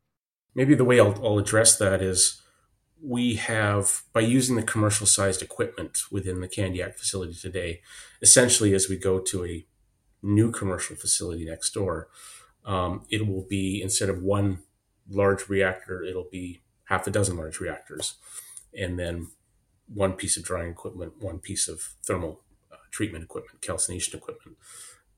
Maybe 0.54 0.74
the 0.74 0.84
way 0.84 1.00
I'll, 1.00 1.14
I'll 1.24 1.38
address 1.38 1.76
that 1.78 2.00
is 2.00 2.40
we 3.02 3.34
have 3.34 4.02
by 4.12 4.20
using 4.20 4.56
the 4.56 4.62
commercial 4.62 5.06
sized 5.06 5.42
equipment 5.42 6.02
within 6.10 6.40
the 6.40 6.48
Candiac 6.48 6.94
facility 6.96 7.34
today, 7.34 7.82
essentially 8.22 8.72
as 8.72 8.88
we 8.88 8.96
go 8.96 9.20
to 9.20 9.44
a 9.44 9.66
new 10.22 10.50
commercial 10.50 10.96
facility 10.96 11.44
next 11.44 11.74
door, 11.74 12.08
um, 12.64 13.04
it 13.10 13.26
will 13.26 13.46
be 13.48 13.82
instead 13.82 14.08
of 14.08 14.22
one 14.22 14.60
large 15.08 15.48
reactor, 15.48 16.02
it'll 16.02 16.28
be 16.30 16.62
half 16.84 17.06
a 17.06 17.10
dozen 17.10 17.36
large 17.36 17.60
reactors, 17.60 18.14
and 18.78 18.98
then 18.98 19.28
one 19.86 20.14
piece 20.14 20.38
of 20.38 20.44
drying 20.44 20.70
equipment, 20.70 21.12
one 21.20 21.38
piece 21.38 21.68
of 21.68 21.80
thermal 22.02 22.40
treatment 22.94 23.24
equipment, 23.24 23.60
calcination 23.60 24.16
equipment. 24.16 24.56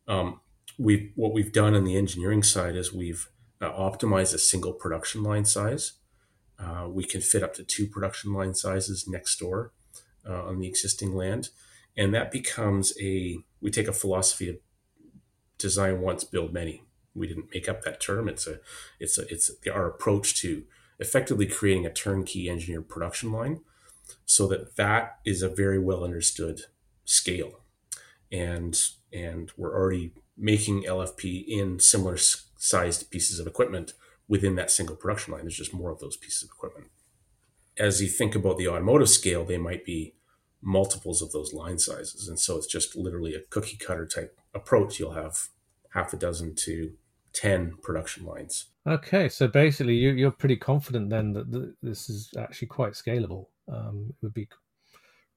Um, 0.08 0.40
we 0.78 1.12
what 1.14 1.32
we've 1.34 1.52
done 1.52 1.74
on 1.74 1.84
the 1.84 1.96
engineering 1.96 2.42
side 2.42 2.74
is 2.74 2.92
we've 2.92 3.28
uh, 3.60 3.70
optimized 3.70 4.34
a 4.34 4.38
single 4.38 4.72
production 4.72 5.22
line 5.22 5.44
size. 5.44 5.92
Uh, 6.58 6.86
we 6.88 7.04
can 7.04 7.20
fit 7.20 7.42
up 7.42 7.52
to 7.54 7.62
two 7.62 7.86
production 7.86 8.32
line 8.32 8.54
sizes 8.54 9.06
next 9.06 9.38
door 9.38 9.72
uh, 10.28 10.44
on 10.44 10.58
the 10.58 10.66
existing 10.66 11.14
land, 11.14 11.50
and 11.96 12.14
that 12.14 12.32
becomes 12.32 12.94
a 13.00 13.38
we 13.60 13.70
take 13.70 13.88
a 13.88 13.92
philosophy 13.92 14.48
of 14.48 14.56
design 15.58 16.00
once, 16.00 16.24
build 16.24 16.52
many. 16.52 16.82
We 17.14 17.26
didn't 17.26 17.52
make 17.54 17.68
up 17.68 17.82
that 17.82 18.00
term. 18.00 18.26
It's 18.26 18.46
a 18.46 18.60
it's 18.98 19.18
a 19.18 19.22
it's 19.32 19.50
our 19.70 19.86
approach 19.86 20.34
to 20.36 20.64
effectively 20.98 21.46
creating 21.46 21.84
a 21.84 21.92
turnkey 21.92 22.48
engineered 22.48 22.88
production 22.88 23.32
line, 23.32 23.60
so 24.24 24.46
that 24.46 24.76
that 24.76 25.18
is 25.26 25.42
a 25.42 25.48
very 25.48 25.78
well 25.78 26.04
understood 26.04 26.62
scale 27.04 27.60
and 28.30 28.80
and 29.12 29.52
we're 29.56 29.74
already 29.74 30.12
making 30.36 30.84
LFP 30.84 31.44
in 31.46 31.80
similar 31.80 32.16
sized 32.16 33.10
pieces 33.10 33.38
of 33.38 33.46
equipment 33.46 33.94
within 34.28 34.56
that 34.56 34.70
single 34.70 34.96
production 34.96 35.32
line. 35.32 35.42
There's 35.42 35.56
just 35.56 35.74
more 35.74 35.90
of 35.90 36.00
those 36.00 36.16
pieces 36.16 36.42
of 36.42 36.50
equipment. 36.50 36.88
As 37.78 38.02
you 38.02 38.08
think 38.08 38.34
about 38.34 38.58
the 38.58 38.68
automotive 38.68 39.08
scale, 39.08 39.44
they 39.44 39.58
might 39.58 39.84
be 39.84 40.14
multiples 40.62 41.22
of 41.22 41.32
those 41.32 41.52
line 41.52 41.78
sizes. 41.78 42.28
And 42.28 42.38
so 42.38 42.56
it's 42.56 42.66
just 42.66 42.96
literally 42.96 43.34
a 43.34 43.40
cookie 43.50 43.76
cutter 43.76 44.06
type 44.06 44.38
approach. 44.54 44.98
You'll 44.98 45.12
have 45.12 45.48
half 45.90 46.12
a 46.12 46.16
dozen 46.16 46.54
to 46.56 46.92
10 47.34 47.76
production 47.82 48.24
lines. 48.24 48.66
Okay. 48.86 49.28
So 49.28 49.46
basically, 49.46 49.94
you, 49.94 50.26
are 50.26 50.32
pretty 50.32 50.56
confident 50.56 51.10
then 51.10 51.32
that 51.34 51.74
this 51.82 52.08
is 52.08 52.30
actually 52.38 52.68
quite 52.68 52.94
scalable. 52.94 53.46
Um, 53.70 54.06
it 54.08 54.16
would 54.22 54.34
be 54.34 54.48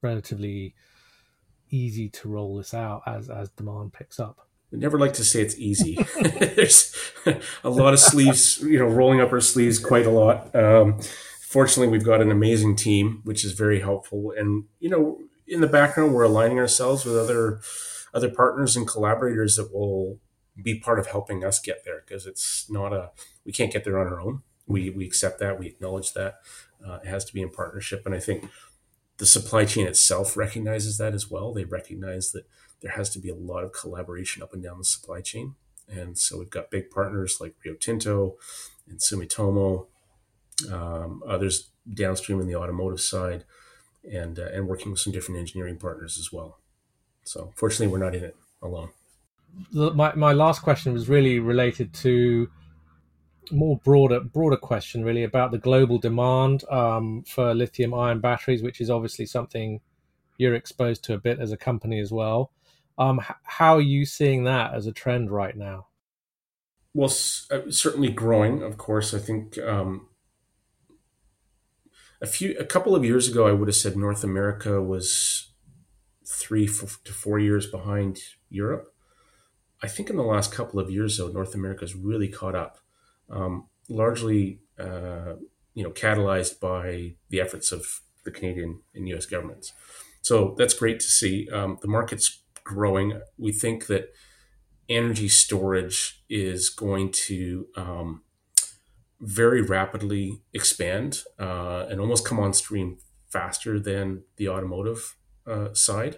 relatively 0.01 0.75
easy 1.69 2.09
to 2.09 2.29
roll 2.29 2.57
this 2.57 2.73
out 2.73 3.03
as 3.05 3.29
as 3.29 3.49
demand 3.49 3.93
picks 3.93 4.19
up. 4.19 4.47
we 4.71 4.79
never 4.79 4.99
like 4.99 5.13
to 5.13 5.23
say 5.23 5.41
it's 5.41 5.57
easy. 5.57 5.95
There's 6.21 6.95
a 7.63 7.69
lot 7.69 7.93
of 7.93 7.99
sleeves, 7.99 8.59
you 8.61 8.79
know, 8.79 8.85
rolling 8.85 9.21
up 9.21 9.31
our 9.31 9.41
sleeves 9.41 9.79
quite 9.79 10.05
a 10.05 10.11
lot. 10.11 10.53
Um, 10.55 10.99
fortunately, 11.41 11.91
we've 11.91 12.05
got 12.05 12.21
an 12.21 12.31
amazing 12.31 12.75
team, 12.75 13.21
which 13.23 13.43
is 13.43 13.53
very 13.53 13.81
helpful. 13.81 14.33
And 14.37 14.65
you 14.79 14.89
know, 14.89 15.19
in 15.47 15.61
the 15.61 15.67
background, 15.67 16.13
we're 16.13 16.23
aligning 16.23 16.59
ourselves 16.59 17.05
with 17.05 17.17
other 17.17 17.61
other 18.13 18.29
partners 18.29 18.75
and 18.75 18.87
collaborators 18.87 19.55
that 19.55 19.73
will 19.73 20.19
be 20.61 20.79
part 20.79 20.99
of 20.99 21.07
helping 21.07 21.43
us 21.43 21.59
get 21.59 21.85
there 21.85 22.03
because 22.05 22.25
it's 22.25 22.69
not 22.69 22.93
a 22.93 23.11
we 23.45 23.51
can't 23.51 23.71
get 23.71 23.83
there 23.83 23.99
on 23.99 24.07
our 24.07 24.19
own. 24.19 24.41
We 24.67 24.89
we 24.89 25.05
accept 25.05 25.39
that, 25.39 25.59
we 25.59 25.67
acknowledge 25.67 26.13
that. 26.13 26.35
Uh, 26.85 26.99
it 27.03 27.07
has 27.07 27.25
to 27.25 27.33
be 27.33 27.41
in 27.41 27.49
partnership, 27.49 28.05
and 28.05 28.15
I 28.15 28.19
think 28.19 28.49
the 29.19 29.25
supply 29.25 29.65
chain 29.65 29.85
itself 29.85 30.35
recognizes 30.35 30.97
that 30.97 31.13
as 31.13 31.29
well. 31.29 31.53
They 31.53 31.65
recognize 31.65 32.31
that 32.31 32.45
there 32.81 32.91
has 32.91 33.09
to 33.11 33.19
be 33.19 33.29
a 33.29 33.35
lot 33.35 33.63
of 33.63 33.73
collaboration 33.73 34.41
up 34.41 34.53
and 34.53 34.63
down 34.63 34.77
the 34.77 34.85
supply 34.85 35.21
chain. 35.21 35.55
And 35.89 36.17
so 36.17 36.39
we've 36.39 36.49
got 36.49 36.71
big 36.71 36.89
partners 36.89 37.39
like 37.41 37.55
Rio 37.63 37.75
Tinto 37.75 38.37
and 38.87 38.99
Sumitomo, 38.99 39.87
um, 40.71 41.21
others 41.27 41.69
downstream 41.93 42.39
in 42.39 42.47
the 42.47 42.55
automotive 42.55 43.01
side, 43.01 43.43
and 44.09 44.39
uh, 44.39 44.49
and 44.53 44.67
working 44.67 44.91
with 44.91 45.01
some 45.01 45.11
different 45.11 45.39
engineering 45.39 45.77
partners 45.77 46.17
as 46.17 46.31
well. 46.31 46.59
So 47.23 47.51
fortunately, 47.55 47.87
we're 47.87 48.03
not 48.03 48.15
in 48.15 48.23
it 48.23 48.37
alone. 48.61 48.89
My 49.73 50.13
my 50.15 50.31
last 50.31 50.61
question 50.61 50.93
was 50.93 51.09
really 51.09 51.39
related 51.39 51.93
to 51.95 52.49
more 53.51 53.77
broader 53.83 54.19
broader 54.19 54.57
question 54.57 55.03
really 55.03 55.23
about 55.23 55.51
the 55.51 55.57
global 55.57 55.97
demand 55.97 56.63
um, 56.69 57.23
for 57.23 57.53
lithium 57.53 57.93
ion 57.93 58.19
batteries, 58.19 58.61
which 58.61 58.81
is 58.81 58.89
obviously 58.89 59.25
something 59.25 59.81
you're 60.37 60.55
exposed 60.55 61.03
to 61.03 61.13
a 61.13 61.17
bit 61.17 61.39
as 61.39 61.51
a 61.51 61.57
company 61.57 61.99
as 61.99 62.11
well. 62.11 62.51
Um, 62.97 63.21
how 63.43 63.75
are 63.75 63.81
you 63.81 64.05
seeing 64.05 64.43
that 64.43 64.73
as 64.73 64.85
a 64.85 64.91
trend 64.91 65.31
right 65.31 65.55
now? 65.55 65.87
Well, 66.93 67.11
uh, 67.51 67.69
certainly 67.69 68.09
growing. 68.09 68.63
Of 68.63 68.77
course, 68.77 69.13
I 69.13 69.19
think 69.19 69.57
um, 69.59 70.07
a 72.21 72.27
few, 72.27 72.57
a 72.59 72.65
couple 72.65 72.95
of 72.95 73.05
years 73.05 73.27
ago, 73.27 73.47
I 73.47 73.51
would 73.51 73.67
have 73.67 73.75
said 73.75 73.95
North 73.95 74.23
America 74.23 74.81
was 74.81 75.51
three 76.27 76.67
to 76.67 77.13
four 77.13 77.39
years 77.39 77.67
behind 77.67 78.19
Europe. 78.49 78.93
I 79.81 79.87
think 79.87 80.09
in 80.09 80.17
the 80.17 80.23
last 80.23 80.51
couple 80.51 80.79
of 80.79 80.91
years, 80.91 81.17
though, 81.17 81.29
North 81.29 81.55
America 81.55 81.81
has 81.81 81.95
really 81.95 82.27
caught 82.27 82.55
up, 82.55 82.78
um, 83.29 83.67
largely, 83.87 84.59
uh, 84.79 85.33
you 85.73 85.83
know, 85.83 85.91
catalyzed 85.91 86.59
by 86.59 87.15
the 87.29 87.41
efforts 87.41 87.71
of 87.71 88.01
the 88.25 88.31
Canadian 88.31 88.81
and 88.93 89.07
U.S. 89.09 89.25
governments. 89.25 89.73
So 90.21 90.55
that's 90.57 90.73
great 90.73 90.99
to 90.99 91.07
see. 91.07 91.49
Um, 91.49 91.77
the 91.81 91.87
market's 91.87 92.41
growing. 92.63 93.21
We 93.37 93.51
think 93.51 93.87
that 93.87 94.13
energy 94.87 95.29
storage 95.29 96.23
is 96.29 96.69
going 96.69 97.11
to 97.11 97.67
um, 97.75 98.23
very 99.21 99.61
rapidly 99.61 100.41
expand 100.53 101.21
uh, 101.39 101.85
and 101.89 101.99
almost 101.99 102.25
come 102.25 102.39
on 102.39 102.53
stream 102.53 102.97
faster 103.29 103.79
than 103.79 104.23
the 104.37 104.49
automotive 104.49 105.15
uh, 105.45 105.73
side 105.73 106.17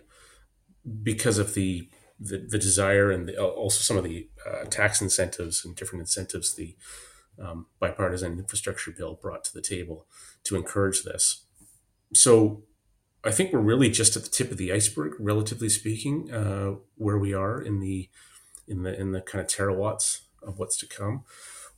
because 1.04 1.38
of 1.38 1.54
the, 1.54 1.90
the, 2.22 2.46
the 2.48 2.60
desire 2.60 3.10
and 3.12 3.28
the, 3.28 3.44
also 3.44 3.82
some 3.82 3.98
of 3.98 4.04
the 4.04 4.30
uh, 4.48 4.66
tax 4.66 5.02
incentives 5.02 5.66
and 5.66 5.76
different 5.76 6.02
incentives 6.02 6.56
the 6.56 6.76
um, 7.42 7.66
bipartisan 7.80 8.38
infrastructure 8.38 8.92
bill 8.92 9.18
brought 9.20 9.44
to 9.44 9.54
the 9.54 9.62
table 9.62 10.06
to 10.44 10.56
encourage 10.56 11.04
this. 11.04 11.46
So 12.14 12.64
I 13.24 13.32
think 13.32 13.52
we're 13.52 13.60
really 13.60 13.90
just 13.90 14.16
at 14.16 14.24
the 14.24 14.30
tip 14.30 14.52
of 14.52 14.58
the 14.58 14.72
iceberg, 14.72 15.14
relatively 15.20 15.70
speaking, 15.70 16.32
uh, 16.32 16.76
where 16.96 17.18
we 17.18 17.34
are 17.34 17.62
in 17.62 17.80
the 17.80 18.10
in 18.68 18.84
the 18.84 19.00
in 19.00 19.12
the 19.12 19.22
kind 19.22 19.42
of 19.42 19.48
terawatts 19.48 20.22
of 20.44 20.60
what's 20.60 20.78
to 20.78 20.88
come. 20.88 21.24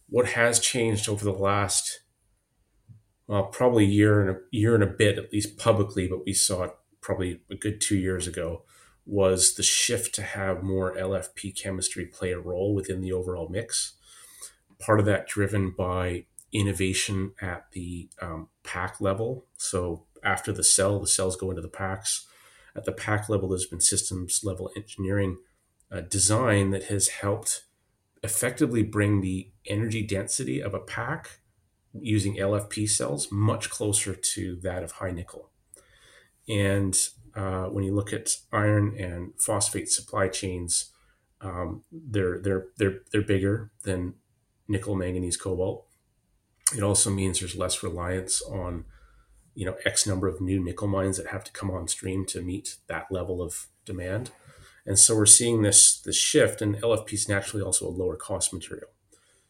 What 0.10 0.30
has 0.30 0.60
changed 0.60 1.10
over 1.10 1.24
the 1.24 1.32
last, 1.32 2.02
well, 3.28 3.46
probably 3.46 3.86
year 3.86 4.22
and 4.22 4.30
a 4.30 4.40
year 4.52 4.74
and 4.74 4.84
a 4.84 4.88
bit, 4.88 5.18
at 5.18 5.32
least 5.32 5.58
publicly, 5.58 6.08
but 6.08 6.26
we 6.26 6.34
saw 6.34 6.64
it 6.64 6.76
probably 7.02 7.42
a 7.50 7.56
good 7.56 7.82
two 7.82 7.98
years 7.98 8.28
ago, 8.28 8.64
was 9.06 9.56
the 9.56 9.63
shift 9.63 10.16
to 10.16 10.22
have 10.22 10.63
more 10.63 10.96
LFP 10.96 11.56
chemistry 11.56 12.06
play 12.06 12.32
a 12.32 12.39
role 12.39 12.74
within 12.74 13.02
the 13.02 13.12
overall 13.12 13.50
mix. 13.50 13.94
Part 14.80 15.00
of 15.00 15.06
that 15.06 15.28
driven 15.28 15.72
by 15.72 16.26
innovation 16.54 17.34
at 17.42 17.66
the 17.72 18.10
um, 18.22 18.48
pack 18.63 19.02
level. 19.02 19.46
So 19.58 20.06
after 20.24 20.52
the 20.52 20.63
cell, 20.63 21.00
the 21.00 21.08
cells 21.08 21.36
go 21.36 21.50
into 21.50 21.62
the 21.62 21.68
packs. 21.68 22.26
At 22.76 22.86
the 22.86 22.92
pack 22.92 23.28
level, 23.28 23.50
there's 23.50 23.66
been 23.66 23.82
systems 23.82 24.42
level 24.44 24.70
engineering 24.76 25.38
uh, 25.92 26.02
design 26.02 26.72
that 26.72 26.86
has 26.86 27.10
helped 27.10 27.63
effectively 28.24 28.84
bring 28.84 29.22
the 29.22 29.52
energy 29.66 30.02
density 30.02 30.62
of 30.62 30.74
a 30.74 30.80
pack 30.80 31.39
using 31.94 32.38
LFP 32.38 32.89
cells 32.89 33.32
much 33.32 33.70
closer 33.70 34.16
to 34.16 34.56
that 34.63 34.82
of 34.82 34.94
high 34.94 35.12
nickel. 35.12 35.50
And 36.48 36.98
uh, 37.36 37.65
when 37.65 37.84
you 37.84 37.93
look 37.96 38.13
at 38.13 38.38
iron 38.52 38.96
and 38.98 39.34
phosphate 39.38 39.89
supply 39.89 40.28
chains, 40.28 40.91
um, 41.41 41.84
they're 41.91 42.39
they're 42.39 42.67
they're 42.78 43.00
they're 43.12 43.22
bigger 43.22 43.72
than 43.84 44.15
nickel, 44.67 44.96
manganese, 44.96 45.38
cobalt. 45.38 45.86
It 46.76 46.84
also 46.84 47.10
means 47.10 47.39
there's 47.39 47.56
less 47.56 47.84
reliance 47.84 48.41
on 48.41 48.86
you 49.56 49.65
know 49.65 49.76
x 49.86 50.08
number 50.08 50.28
of 50.28 50.41
new 50.41 50.63
nickel 50.63 50.88
mines 50.88 51.17
that 51.17 51.28
have 51.28 51.43
to 51.43 51.52
come 51.52 51.69
on 51.69 51.88
stream 51.88 52.26
to 52.26 52.41
meet 52.41 52.78
that 52.88 53.12
level 53.12 53.41
of 53.41 53.67
demand 53.86 54.32
and 54.86 54.98
so 54.98 55.15
we're 55.15 55.26
seeing 55.26 55.62
this 55.62 56.00
this 56.02 56.15
shift 56.17 56.62
and 56.62 56.76
lfp 56.78 57.13
is 57.13 57.30
naturally 57.30 57.63
also 57.63 57.88
a 57.88 57.89
lower 57.89 58.15
cost 58.15 58.54
material 58.54 58.89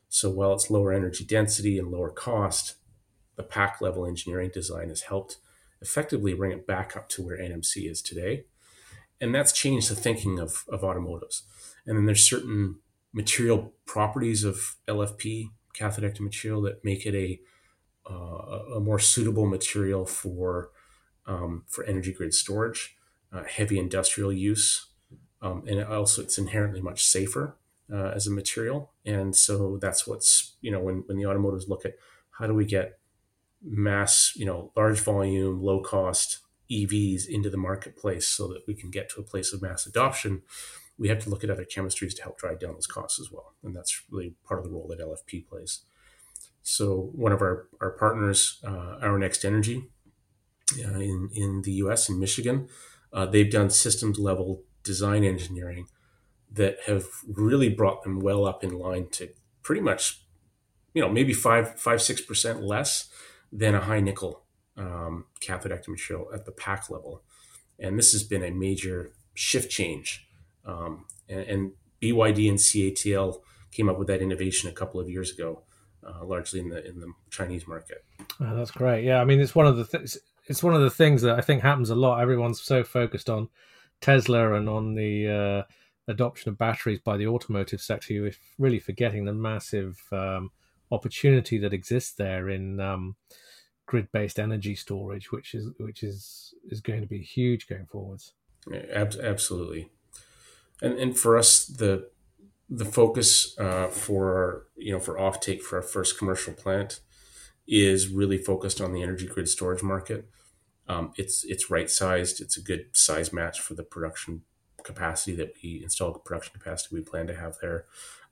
so 0.10 0.30
while 0.30 0.54
it's 0.54 0.70
lower 0.70 0.92
energy 0.92 1.24
density 1.24 1.80
and 1.80 1.90
lower 1.90 2.10
cost 2.10 2.76
the 3.36 3.44
pack 3.44 3.80
level 3.82 4.06
engineering 4.06 4.52
design 4.54 4.90
has 4.90 5.04
helped 5.04 5.38
effectively 5.84 6.34
bring 6.34 6.52
it 6.52 6.66
back 6.66 6.96
up 6.98 7.08
to 7.10 7.22
where 7.22 7.38
nmc 7.38 7.90
is 7.90 8.02
today 8.02 8.46
and 9.22 9.36
that's 9.36 9.52
changed 9.52 9.90
the 9.90 9.96
thinking 9.96 10.40
of, 10.40 10.64
of 10.68 10.84
automotives 10.84 11.44
and 11.86 11.98
then 11.98 12.06
there's 12.06 12.28
certain 12.28 12.78
material 13.14 13.74
properties 13.86 14.44
of 14.44 14.76
lfp 14.88 15.50
cathode 15.74 16.20
material 16.20 16.62
that 16.62 16.84
make 16.84 17.06
it 17.06 17.14
a 17.16 17.40
uh, 18.10 18.76
a 18.76 18.80
more 18.80 19.00
suitable 19.00 19.46
material 19.46 20.06
for 20.06 20.72
um, 21.26 21.64
for 21.68 21.86
energy 21.86 22.12
grid 22.12 22.34
storage, 22.34 22.98
uh, 23.32 23.44
heavy 23.44 23.80
industrial 23.80 24.34
use, 24.34 24.88
um, 25.42 25.64
and 25.68 25.84
also 25.84 26.22
it's 26.22 26.38
inherently 26.38 26.82
much 26.82 27.06
safer 27.06 27.58
uh, 27.92 28.12
as 28.14 28.28
a 28.28 28.32
material. 28.32 28.92
And 29.06 29.36
so 29.36 29.78
that's 29.78 30.06
what's 30.06 30.56
you 30.62 30.72
know 30.72 30.80
when 30.80 31.04
when 31.06 31.18
the 31.18 31.26
automotives 31.26 31.70
look 31.70 31.86
at 31.86 31.96
how 32.32 32.48
do 32.48 32.54
we 32.54 32.66
get 32.66 33.00
mass 33.64 34.34
you 34.36 34.46
know 34.46 34.72
large 34.76 35.00
volume 35.00 35.62
low 35.62 35.80
cost 35.82 36.40
EVs 36.72 37.28
into 37.28 37.50
the 37.50 37.58
marketplace 37.58 38.28
so 38.28 38.48
that 38.48 38.62
we 38.68 38.74
can 38.74 38.90
get 38.90 39.10
to 39.10 39.22
a 39.22 39.24
place 39.24 39.54
of 39.54 39.62
mass 39.62 39.86
adoption. 39.86 40.42
We 40.98 41.10
have 41.10 41.20
to 41.24 41.30
look 41.30 41.44
at 41.44 41.50
other 41.50 41.66
chemistries 41.66 42.16
to 42.16 42.24
help 42.24 42.38
drive 42.38 42.60
down 42.60 42.74
those 42.74 42.88
costs 42.88 43.20
as 43.20 43.32
well, 43.32 43.56
and 43.64 43.76
that's 43.76 44.04
really 44.10 44.36
part 44.46 44.60
of 44.60 44.66
the 44.66 44.72
role 44.72 44.88
that 44.88 45.00
LFP 45.00 45.48
plays. 45.48 45.80
So 46.62 47.12
one 47.14 47.32
of 47.34 47.42
our, 47.42 47.68
our 47.82 47.92
partners, 47.92 48.60
uh, 48.66 48.98
Our 49.02 49.20
Next 49.20 49.44
Energy, 49.44 49.90
uh, 50.80 51.00
in 51.00 51.30
in 51.34 51.62
the 51.64 51.74
U.S. 51.74 52.10
in 52.10 52.20
Michigan, 52.20 52.70
uh, 53.12 53.26
they've 53.26 53.52
done 53.52 53.70
systems 53.70 54.18
level 54.18 54.64
design 54.84 55.24
engineering 55.24 55.88
that 56.52 56.78
have 56.86 57.06
really 57.28 57.70
brought 57.70 58.04
them 58.04 58.20
well 58.20 58.46
up 58.46 58.64
in 58.64 58.78
line 58.78 59.10
to 59.10 59.30
pretty 59.62 59.82
much, 59.82 60.22
you 60.94 61.02
know, 61.02 61.10
maybe 61.10 61.34
five 61.34 61.80
five 61.80 62.02
six 62.02 62.22
percent 62.22 62.64
less 62.64 63.10
than 63.56 63.76
a 63.76 63.82
high 63.82 64.00
nickel 64.00 64.44
um, 64.78 65.26
material 65.88 66.28
at 66.34 66.46
the 66.46 66.52
pack 66.52 66.90
level, 66.90 67.24
and 67.80 67.98
this 67.98 68.12
has 68.12 68.24
been 68.24 68.44
a 68.44 68.52
major 68.52 69.14
shift 69.34 69.72
change. 69.72 70.28
Um, 70.66 71.06
and, 71.30 71.42
and 71.42 71.72
BYD 72.02 72.50
and 72.50 72.58
CATL 72.58 73.42
came 73.72 73.90
up 73.90 74.00
with 74.00 74.08
that 74.08 74.22
innovation 74.22 74.70
a 74.70 74.74
couple 74.74 75.00
of 75.00 75.10
years 75.10 75.32
ago 75.32 75.64
uh, 76.06 76.26
largely 76.26 76.60
in 76.60 76.70
the 76.70 76.86
in 76.88 77.00
the 77.00 77.12
Chinese 77.30 77.68
market. 77.68 78.04
Oh, 78.40 78.56
that's 78.56 78.72
great. 78.72 79.04
Yeah, 79.04 79.20
I 79.20 79.26
mean, 79.26 79.40
it's 79.40 79.56
one 79.56 79.68
of 79.68 79.78
the 79.78 79.86
things. 79.86 80.18
It's 80.48 80.64
one 80.64 80.74
of 80.74 80.82
the 80.82 80.90
things 80.90 81.22
that 81.22 81.38
I 81.38 81.42
think 81.42 81.62
happens 81.62 81.90
a 81.90 81.96
lot. 81.96 82.22
Everyone's 82.22 82.62
so 82.62 82.84
focused 82.84 83.30
on 83.30 83.50
Tesla 84.02 84.54
and 84.54 84.68
on 84.68 84.96
the 84.96 85.30
uh, 85.30 86.12
adoption 86.12 86.50
of 86.50 86.58
batteries 86.58 87.00
by 87.00 87.16
the 87.16 87.28
automotive 87.28 87.82
sector, 87.82 88.14
you're 88.14 88.32
really 88.60 88.80
forgetting 88.80 89.24
the 89.24 89.34
massive 89.34 90.02
um, 90.12 90.52
opportunity 90.94 91.58
that 91.58 91.74
exists 91.74 92.14
there 92.14 92.50
in 92.50 92.80
um, 92.80 93.16
grid-based 93.86 94.40
energy 94.40 94.76
storage, 94.76 95.32
which 95.32 95.54
is 95.54 95.70
which 95.80 96.04
is 96.04 96.54
is 96.70 96.82
going 96.82 97.02
to 97.02 97.08
be 97.08 97.20
huge 97.20 97.68
going 97.68 97.88
forwards. 97.88 98.34
Yeah, 98.72 99.10
absolutely, 99.22 99.90
and 100.82 100.94
and 100.98 101.18
for 101.18 101.38
us, 101.38 101.66
the 101.66 102.10
the 102.70 102.86
focus 102.86 103.58
uh, 103.60 103.88
for 103.88 104.68
you 104.76 104.92
know 104.94 105.00
for 105.00 105.16
offtake 105.18 105.62
for 105.62 105.78
our 105.78 105.82
first 105.82 106.18
commercial 106.18 106.54
plant 106.54 107.02
is 107.68 108.10
really 108.10 108.38
focused 108.38 108.82
on 108.82 108.94
the 108.94 109.02
energy 109.02 109.28
grid 109.28 109.48
storage 109.48 109.84
market. 109.84 110.30
Um, 110.88 111.14
it's 111.18 111.44
it's 111.46 111.70
right 111.70 111.90
sized. 111.90 112.42
It's 112.42 112.58
a 112.58 112.62
good 112.62 112.88
size 112.94 113.34
match 113.34 113.60
for 113.60 113.74
the 113.74 113.84
production 113.84 114.44
capacity 114.84 115.34
that 115.36 115.54
we 115.64 115.82
install 115.82 116.14
production 116.14 116.54
capacity 116.54 116.96
we 116.96 117.02
plan 117.02 117.28
to 117.28 117.36
have 117.36 117.56
there. 117.62 117.86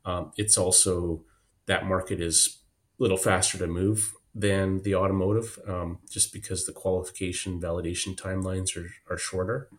Um, 0.04 0.32
it's 0.38 0.58
also 0.58 1.24
that 1.72 1.86
market 1.86 2.20
is 2.20 2.38
a 3.00 3.04
little 3.04 3.18
faster 3.18 3.58
to 3.58 3.68
move 3.68 4.14
than 4.36 4.82
the 4.84 4.94
automotive, 4.96 5.58
um, 5.68 6.00
just 6.10 6.34
because 6.34 6.66
the 6.66 6.74
qualification 6.74 7.62
validation 7.62 8.16
timelines 8.16 8.70
are, 8.78 8.90
are 9.10 9.18
shorter. 9.18 9.70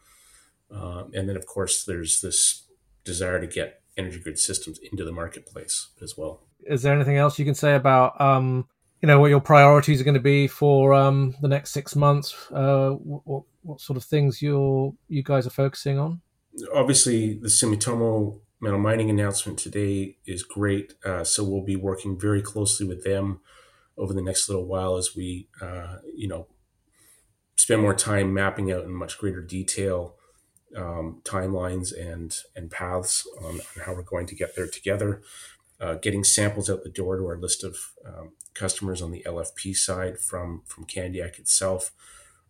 Um, 0.71 1.11
and 1.15 1.29
then, 1.29 1.37
of 1.37 1.47
course, 1.47 1.85
there's 1.85 2.21
this 2.23 2.67
desire 3.05 3.41
to 3.41 3.47
get 3.47 3.83
energy 3.99 4.21
grid 4.21 4.39
systems 4.39 4.79
into 4.91 5.05
the 5.05 5.13
marketplace 5.13 5.91
as 6.03 6.17
well. 6.17 6.35
Is 6.65 6.83
there 6.83 6.95
anything 6.95 7.19
else 7.19 7.39
you 7.39 7.45
can 7.45 7.55
say 7.55 7.75
about, 7.75 8.19
um, 8.21 8.67
you 9.03 9.07
know, 9.07 9.21
what 9.21 9.31
your 9.31 9.41
priorities 9.41 10.01
are 10.01 10.05
going 10.05 10.15
to 10.15 10.21
be 10.37 10.47
for 10.47 10.95
um, 10.95 11.35
the 11.43 11.49
next 11.49 11.73
six 11.73 11.95
months? 11.95 12.35
Uh, 12.51 12.91
what, 12.91 13.45
what 13.63 13.81
sort 13.81 13.97
of 13.97 14.05
things 14.05 14.41
you're 14.41 14.95
you 15.09 15.23
guys 15.23 15.47
are 15.47 15.51
focusing 15.51 15.99
on? 15.99 16.23
Obviously, 16.75 17.35
the 17.35 17.49
Sumitomo 17.49 18.41
metal 18.63 18.79
mining 18.79 19.11
announcement 19.11 19.59
today 19.59 20.17
is 20.25 20.45
great. 20.45 20.95
Uh, 21.05 21.25
so 21.25 21.43
we'll 21.43 21.65
be 21.65 21.77
working 21.77 22.19
very 22.19 22.41
closely 22.41 22.87
with 22.87 23.03
them 23.03 23.41
over 23.99 24.15
the 24.15 24.23
next 24.23 24.49
little 24.49 24.65
while 24.65 24.97
as 24.97 25.17
we, 25.17 25.49
uh, 25.61 25.97
you 26.15 26.29
know, 26.29 26.47
spend 27.57 27.83
more 27.83 27.95
time 27.95 28.33
mapping 28.33 28.71
out 28.71 28.85
in 28.85 28.93
much 28.93 29.19
greater 29.19 29.43
detail 29.43 30.15
um, 30.77 31.21
timelines 31.25 31.93
and 31.95 32.39
and 32.57 32.71
paths 32.71 33.27
on, 33.43 33.57
on, 33.57 33.85
how 33.85 33.93
we're 33.93 34.03
going 34.03 34.27
to 34.27 34.35
get 34.35 34.57
there 34.57 34.69
together. 34.69 35.21
Uh, 35.81 35.95
getting 35.95 36.23
samples 36.23 36.71
out 36.71 36.85
the 36.85 36.89
door 36.89 37.17
to 37.17 37.27
our 37.27 37.37
list 37.37 37.65
of 37.65 37.77
um, 38.07 38.33
customers 38.55 39.03
on 39.03 39.11
the 39.11 39.25
LFP 39.27 39.77
side 39.77 40.19
from 40.21 40.63
from 40.67 40.87
Candiac 40.87 41.39
itself. 41.39 41.91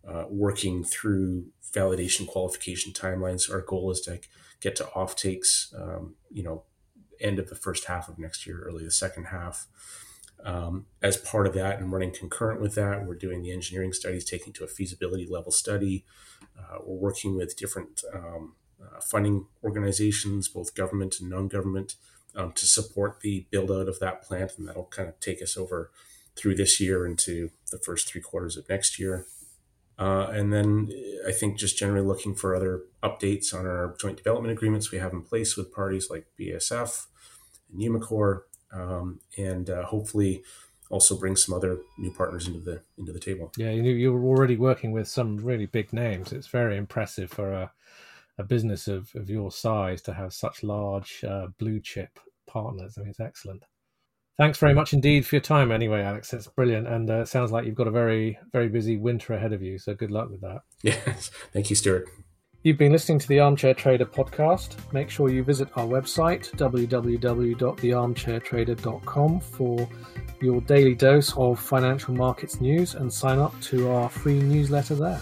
Uh, 0.07 0.25
working 0.29 0.83
through 0.83 1.45
validation 1.73 2.27
qualification 2.27 2.93
timelines. 2.93 3.51
Our 3.51 3.61
goal 3.61 3.89
is 3.89 4.01
to 4.01 4.19
get 4.63 4.75
to 4.77 4.87
off 4.93 5.15
takes, 5.15 5.73
um, 5.77 6.15
you 6.31 6.41
know, 6.41 6.63
end 7.19 7.37
of 7.37 7.49
the 7.49 7.55
first 7.55 7.85
half 7.85 8.07
of 8.07 8.17
next 8.17 8.47
year, 8.47 8.63
early 8.65 8.85
the 8.85 8.91
second 8.91 9.25
half. 9.25 9.67
Um, 10.43 10.87
as 11.01 11.17
part 11.17 11.47
of 11.47 11.53
that 11.53 11.79
and 11.79 11.91
running 11.91 12.13
concurrent 12.13 12.61
with 12.61 12.75
that, 12.75 13.05
we're 13.05 13.15
doing 13.15 13.41
the 13.41 13.51
engineering 13.51 13.93
studies, 13.93 14.25
taking 14.25 14.53
to 14.53 14.63
a 14.63 14.67
feasibility 14.67 15.27
level 15.29 15.51
study. 15.51 16.05
Uh, 16.57 16.79
we're 16.85 16.97
working 16.97 17.35
with 17.35 17.57
different 17.57 18.03
um, 18.13 18.55
uh, 18.81 18.99
funding 18.99 19.45
organizations, 19.63 20.47
both 20.47 20.75
government 20.75 21.19
and 21.19 21.29
non 21.29 21.47
government, 21.47 21.95
um, 22.35 22.51
to 22.53 22.65
support 22.65 23.21
the 23.21 23.45
build 23.51 23.71
out 23.71 23.87
of 23.87 23.99
that 23.99 24.21
plant. 24.23 24.53
And 24.57 24.67
that'll 24.67 24.85
kind 24.85 25.07
of 25.07 25.19
take 25.19 25.41
us 25.41 25.55
over 25.57 25.91
through 26.35 26.55
this 26.55 26.79
year 26.79 27.05
into 27.05 27.51
the 27.71 27.77
first 27.77 28.07
three 28.07 28.21
quarters 28.21 28.57
of 28.57 28.67
next 28.67 28.99
year. 28.99 29.25
Uh, 29.97 30.27
and 30.31 30.51
then 30.51 30.89
I 31.27 31.31
think 31.31 31.57
just 31.57 31.77
generally 31.77 32.05
looking 32.05 32.33
for 32.33 32.55
other 32.55 32.81
updates 33.03 33.53
on 33.53 33.67
our 33.67 33.95
joint 33.99 34.17
development 34.17 34.51
agreements 34.51 34.91
we 34.91 34.97
have 34.97 35.13
in 35.13 35.21
place 35.21 35.55
with 35.55 35.73
parties 35.73 36.09
like 36.09 36.25
BASF 36.39 37.05
and 37.71 37.81
Umicore, 37.81 38.41
um, 38.71 39.19
and 39.37 39.69
uh, 39.69 39.83
hopefully 39.83 40.43
also 40.89 41.17
bring 41.17 41.35
some 41.35 41.55
other 41.55 41.79
new 41.97 42.11
partners 42.11 42.47
into 42.47 42.59
the 42.59 42.81
into 42.97 43.11
the 43.11 43.19
table. 43.19 43.51
Yeah, 43.57 43.71
you 43.71 43.83
you're 43.83 44.23
already 44.23 44.57
working 44.57 44.91
with 44.91 45.07
some 45.07 45.37
really 45.37 45.67
big 45.67 45.93
names. 45.93 46.31
It's 46.31 46.47
very 46.47 46.77
impressive 46.77 47.31
for 47.31 47.51
a 47.51 47.71
a 48.37 48.43
business 48.43 48.87
of, 48.87 49.11
of 49.15 49.29
your 49.29 49.51
size 49.51 50.01
to 50.01 50.13
have 50.13 50.33
such 50.33 50.63
large 50.63 51.23
uh, 51.23 51.47
blue 51.59 51.79
chip 51.79 52.19
partners. 52.47 52.97
I 52.97 53.01
mean, 53.01 53.11
it's 53.11 53.19
excellent. 53.19 53.63
Thanks 54.37 54.57
very 54.57 54.73
much 54.73 54.93
indeed 54.93 55.27
for 55.27 55.35
your 55.35 55.41
time, 55.41 55.71
anyway, 55.71 56.01
Alex. 56.01 56.33
It's 56.33 56.47
brilliant, 56.47 56.87
and 56.87 57.09
uh, 57.09 57.21
it 57.21 57.27
sounds 57.27 57.51
like 57.51 57.65
you've 57.65 57.75
got 57.75 57.87
a 57.87 57.91
very, 57.91 58.39
very 58.51 58.67
busy 58.67 58.97
winter 58.97 59.33
ahead 59.33 59.53
of 59.53 59.61
you. 59.61 59.77
So 59.77 59.93
good 59.93 60.09
luck 60.09 60.31
with 60.31 60.41
that. 60.41 60.61
Yes, 60.81 61.29
thank 61.53 61.69
you, 61.69 61.75
Stuart. 61.75 62.09
You've 62.63 62.77
been 62.77 62.93
listening 62.93 63.19
to 63.19 63.27
the 63.27 63.41
Armchair 63.41 63.73
Trader 63.73 64.05
podcast. 64.05 64.77
Make 64.93 65.09
sure 65.09 65.29
you 65.29 65.43
visit 65.43 65.67
our 65.75 65.85
website, 65.85 66.49
www.thearmchairtrader.com, 66.55 69.39
for 69.41 69.89
your 70.41 70.61
daily 70.61 70.95
dose 70.95 71.35
of 71.35 71.59
financial 71.59 72.13
markets 72.13 72.61
news 72.61 72.95
and 72.95 73.13
sign 73.13 73.37
up 73.37 73.59
to 73.61 73.91
our 73.91 74.07
free 74.07 74.39
newsletter 74.39 74.95
there. 74.95 75.19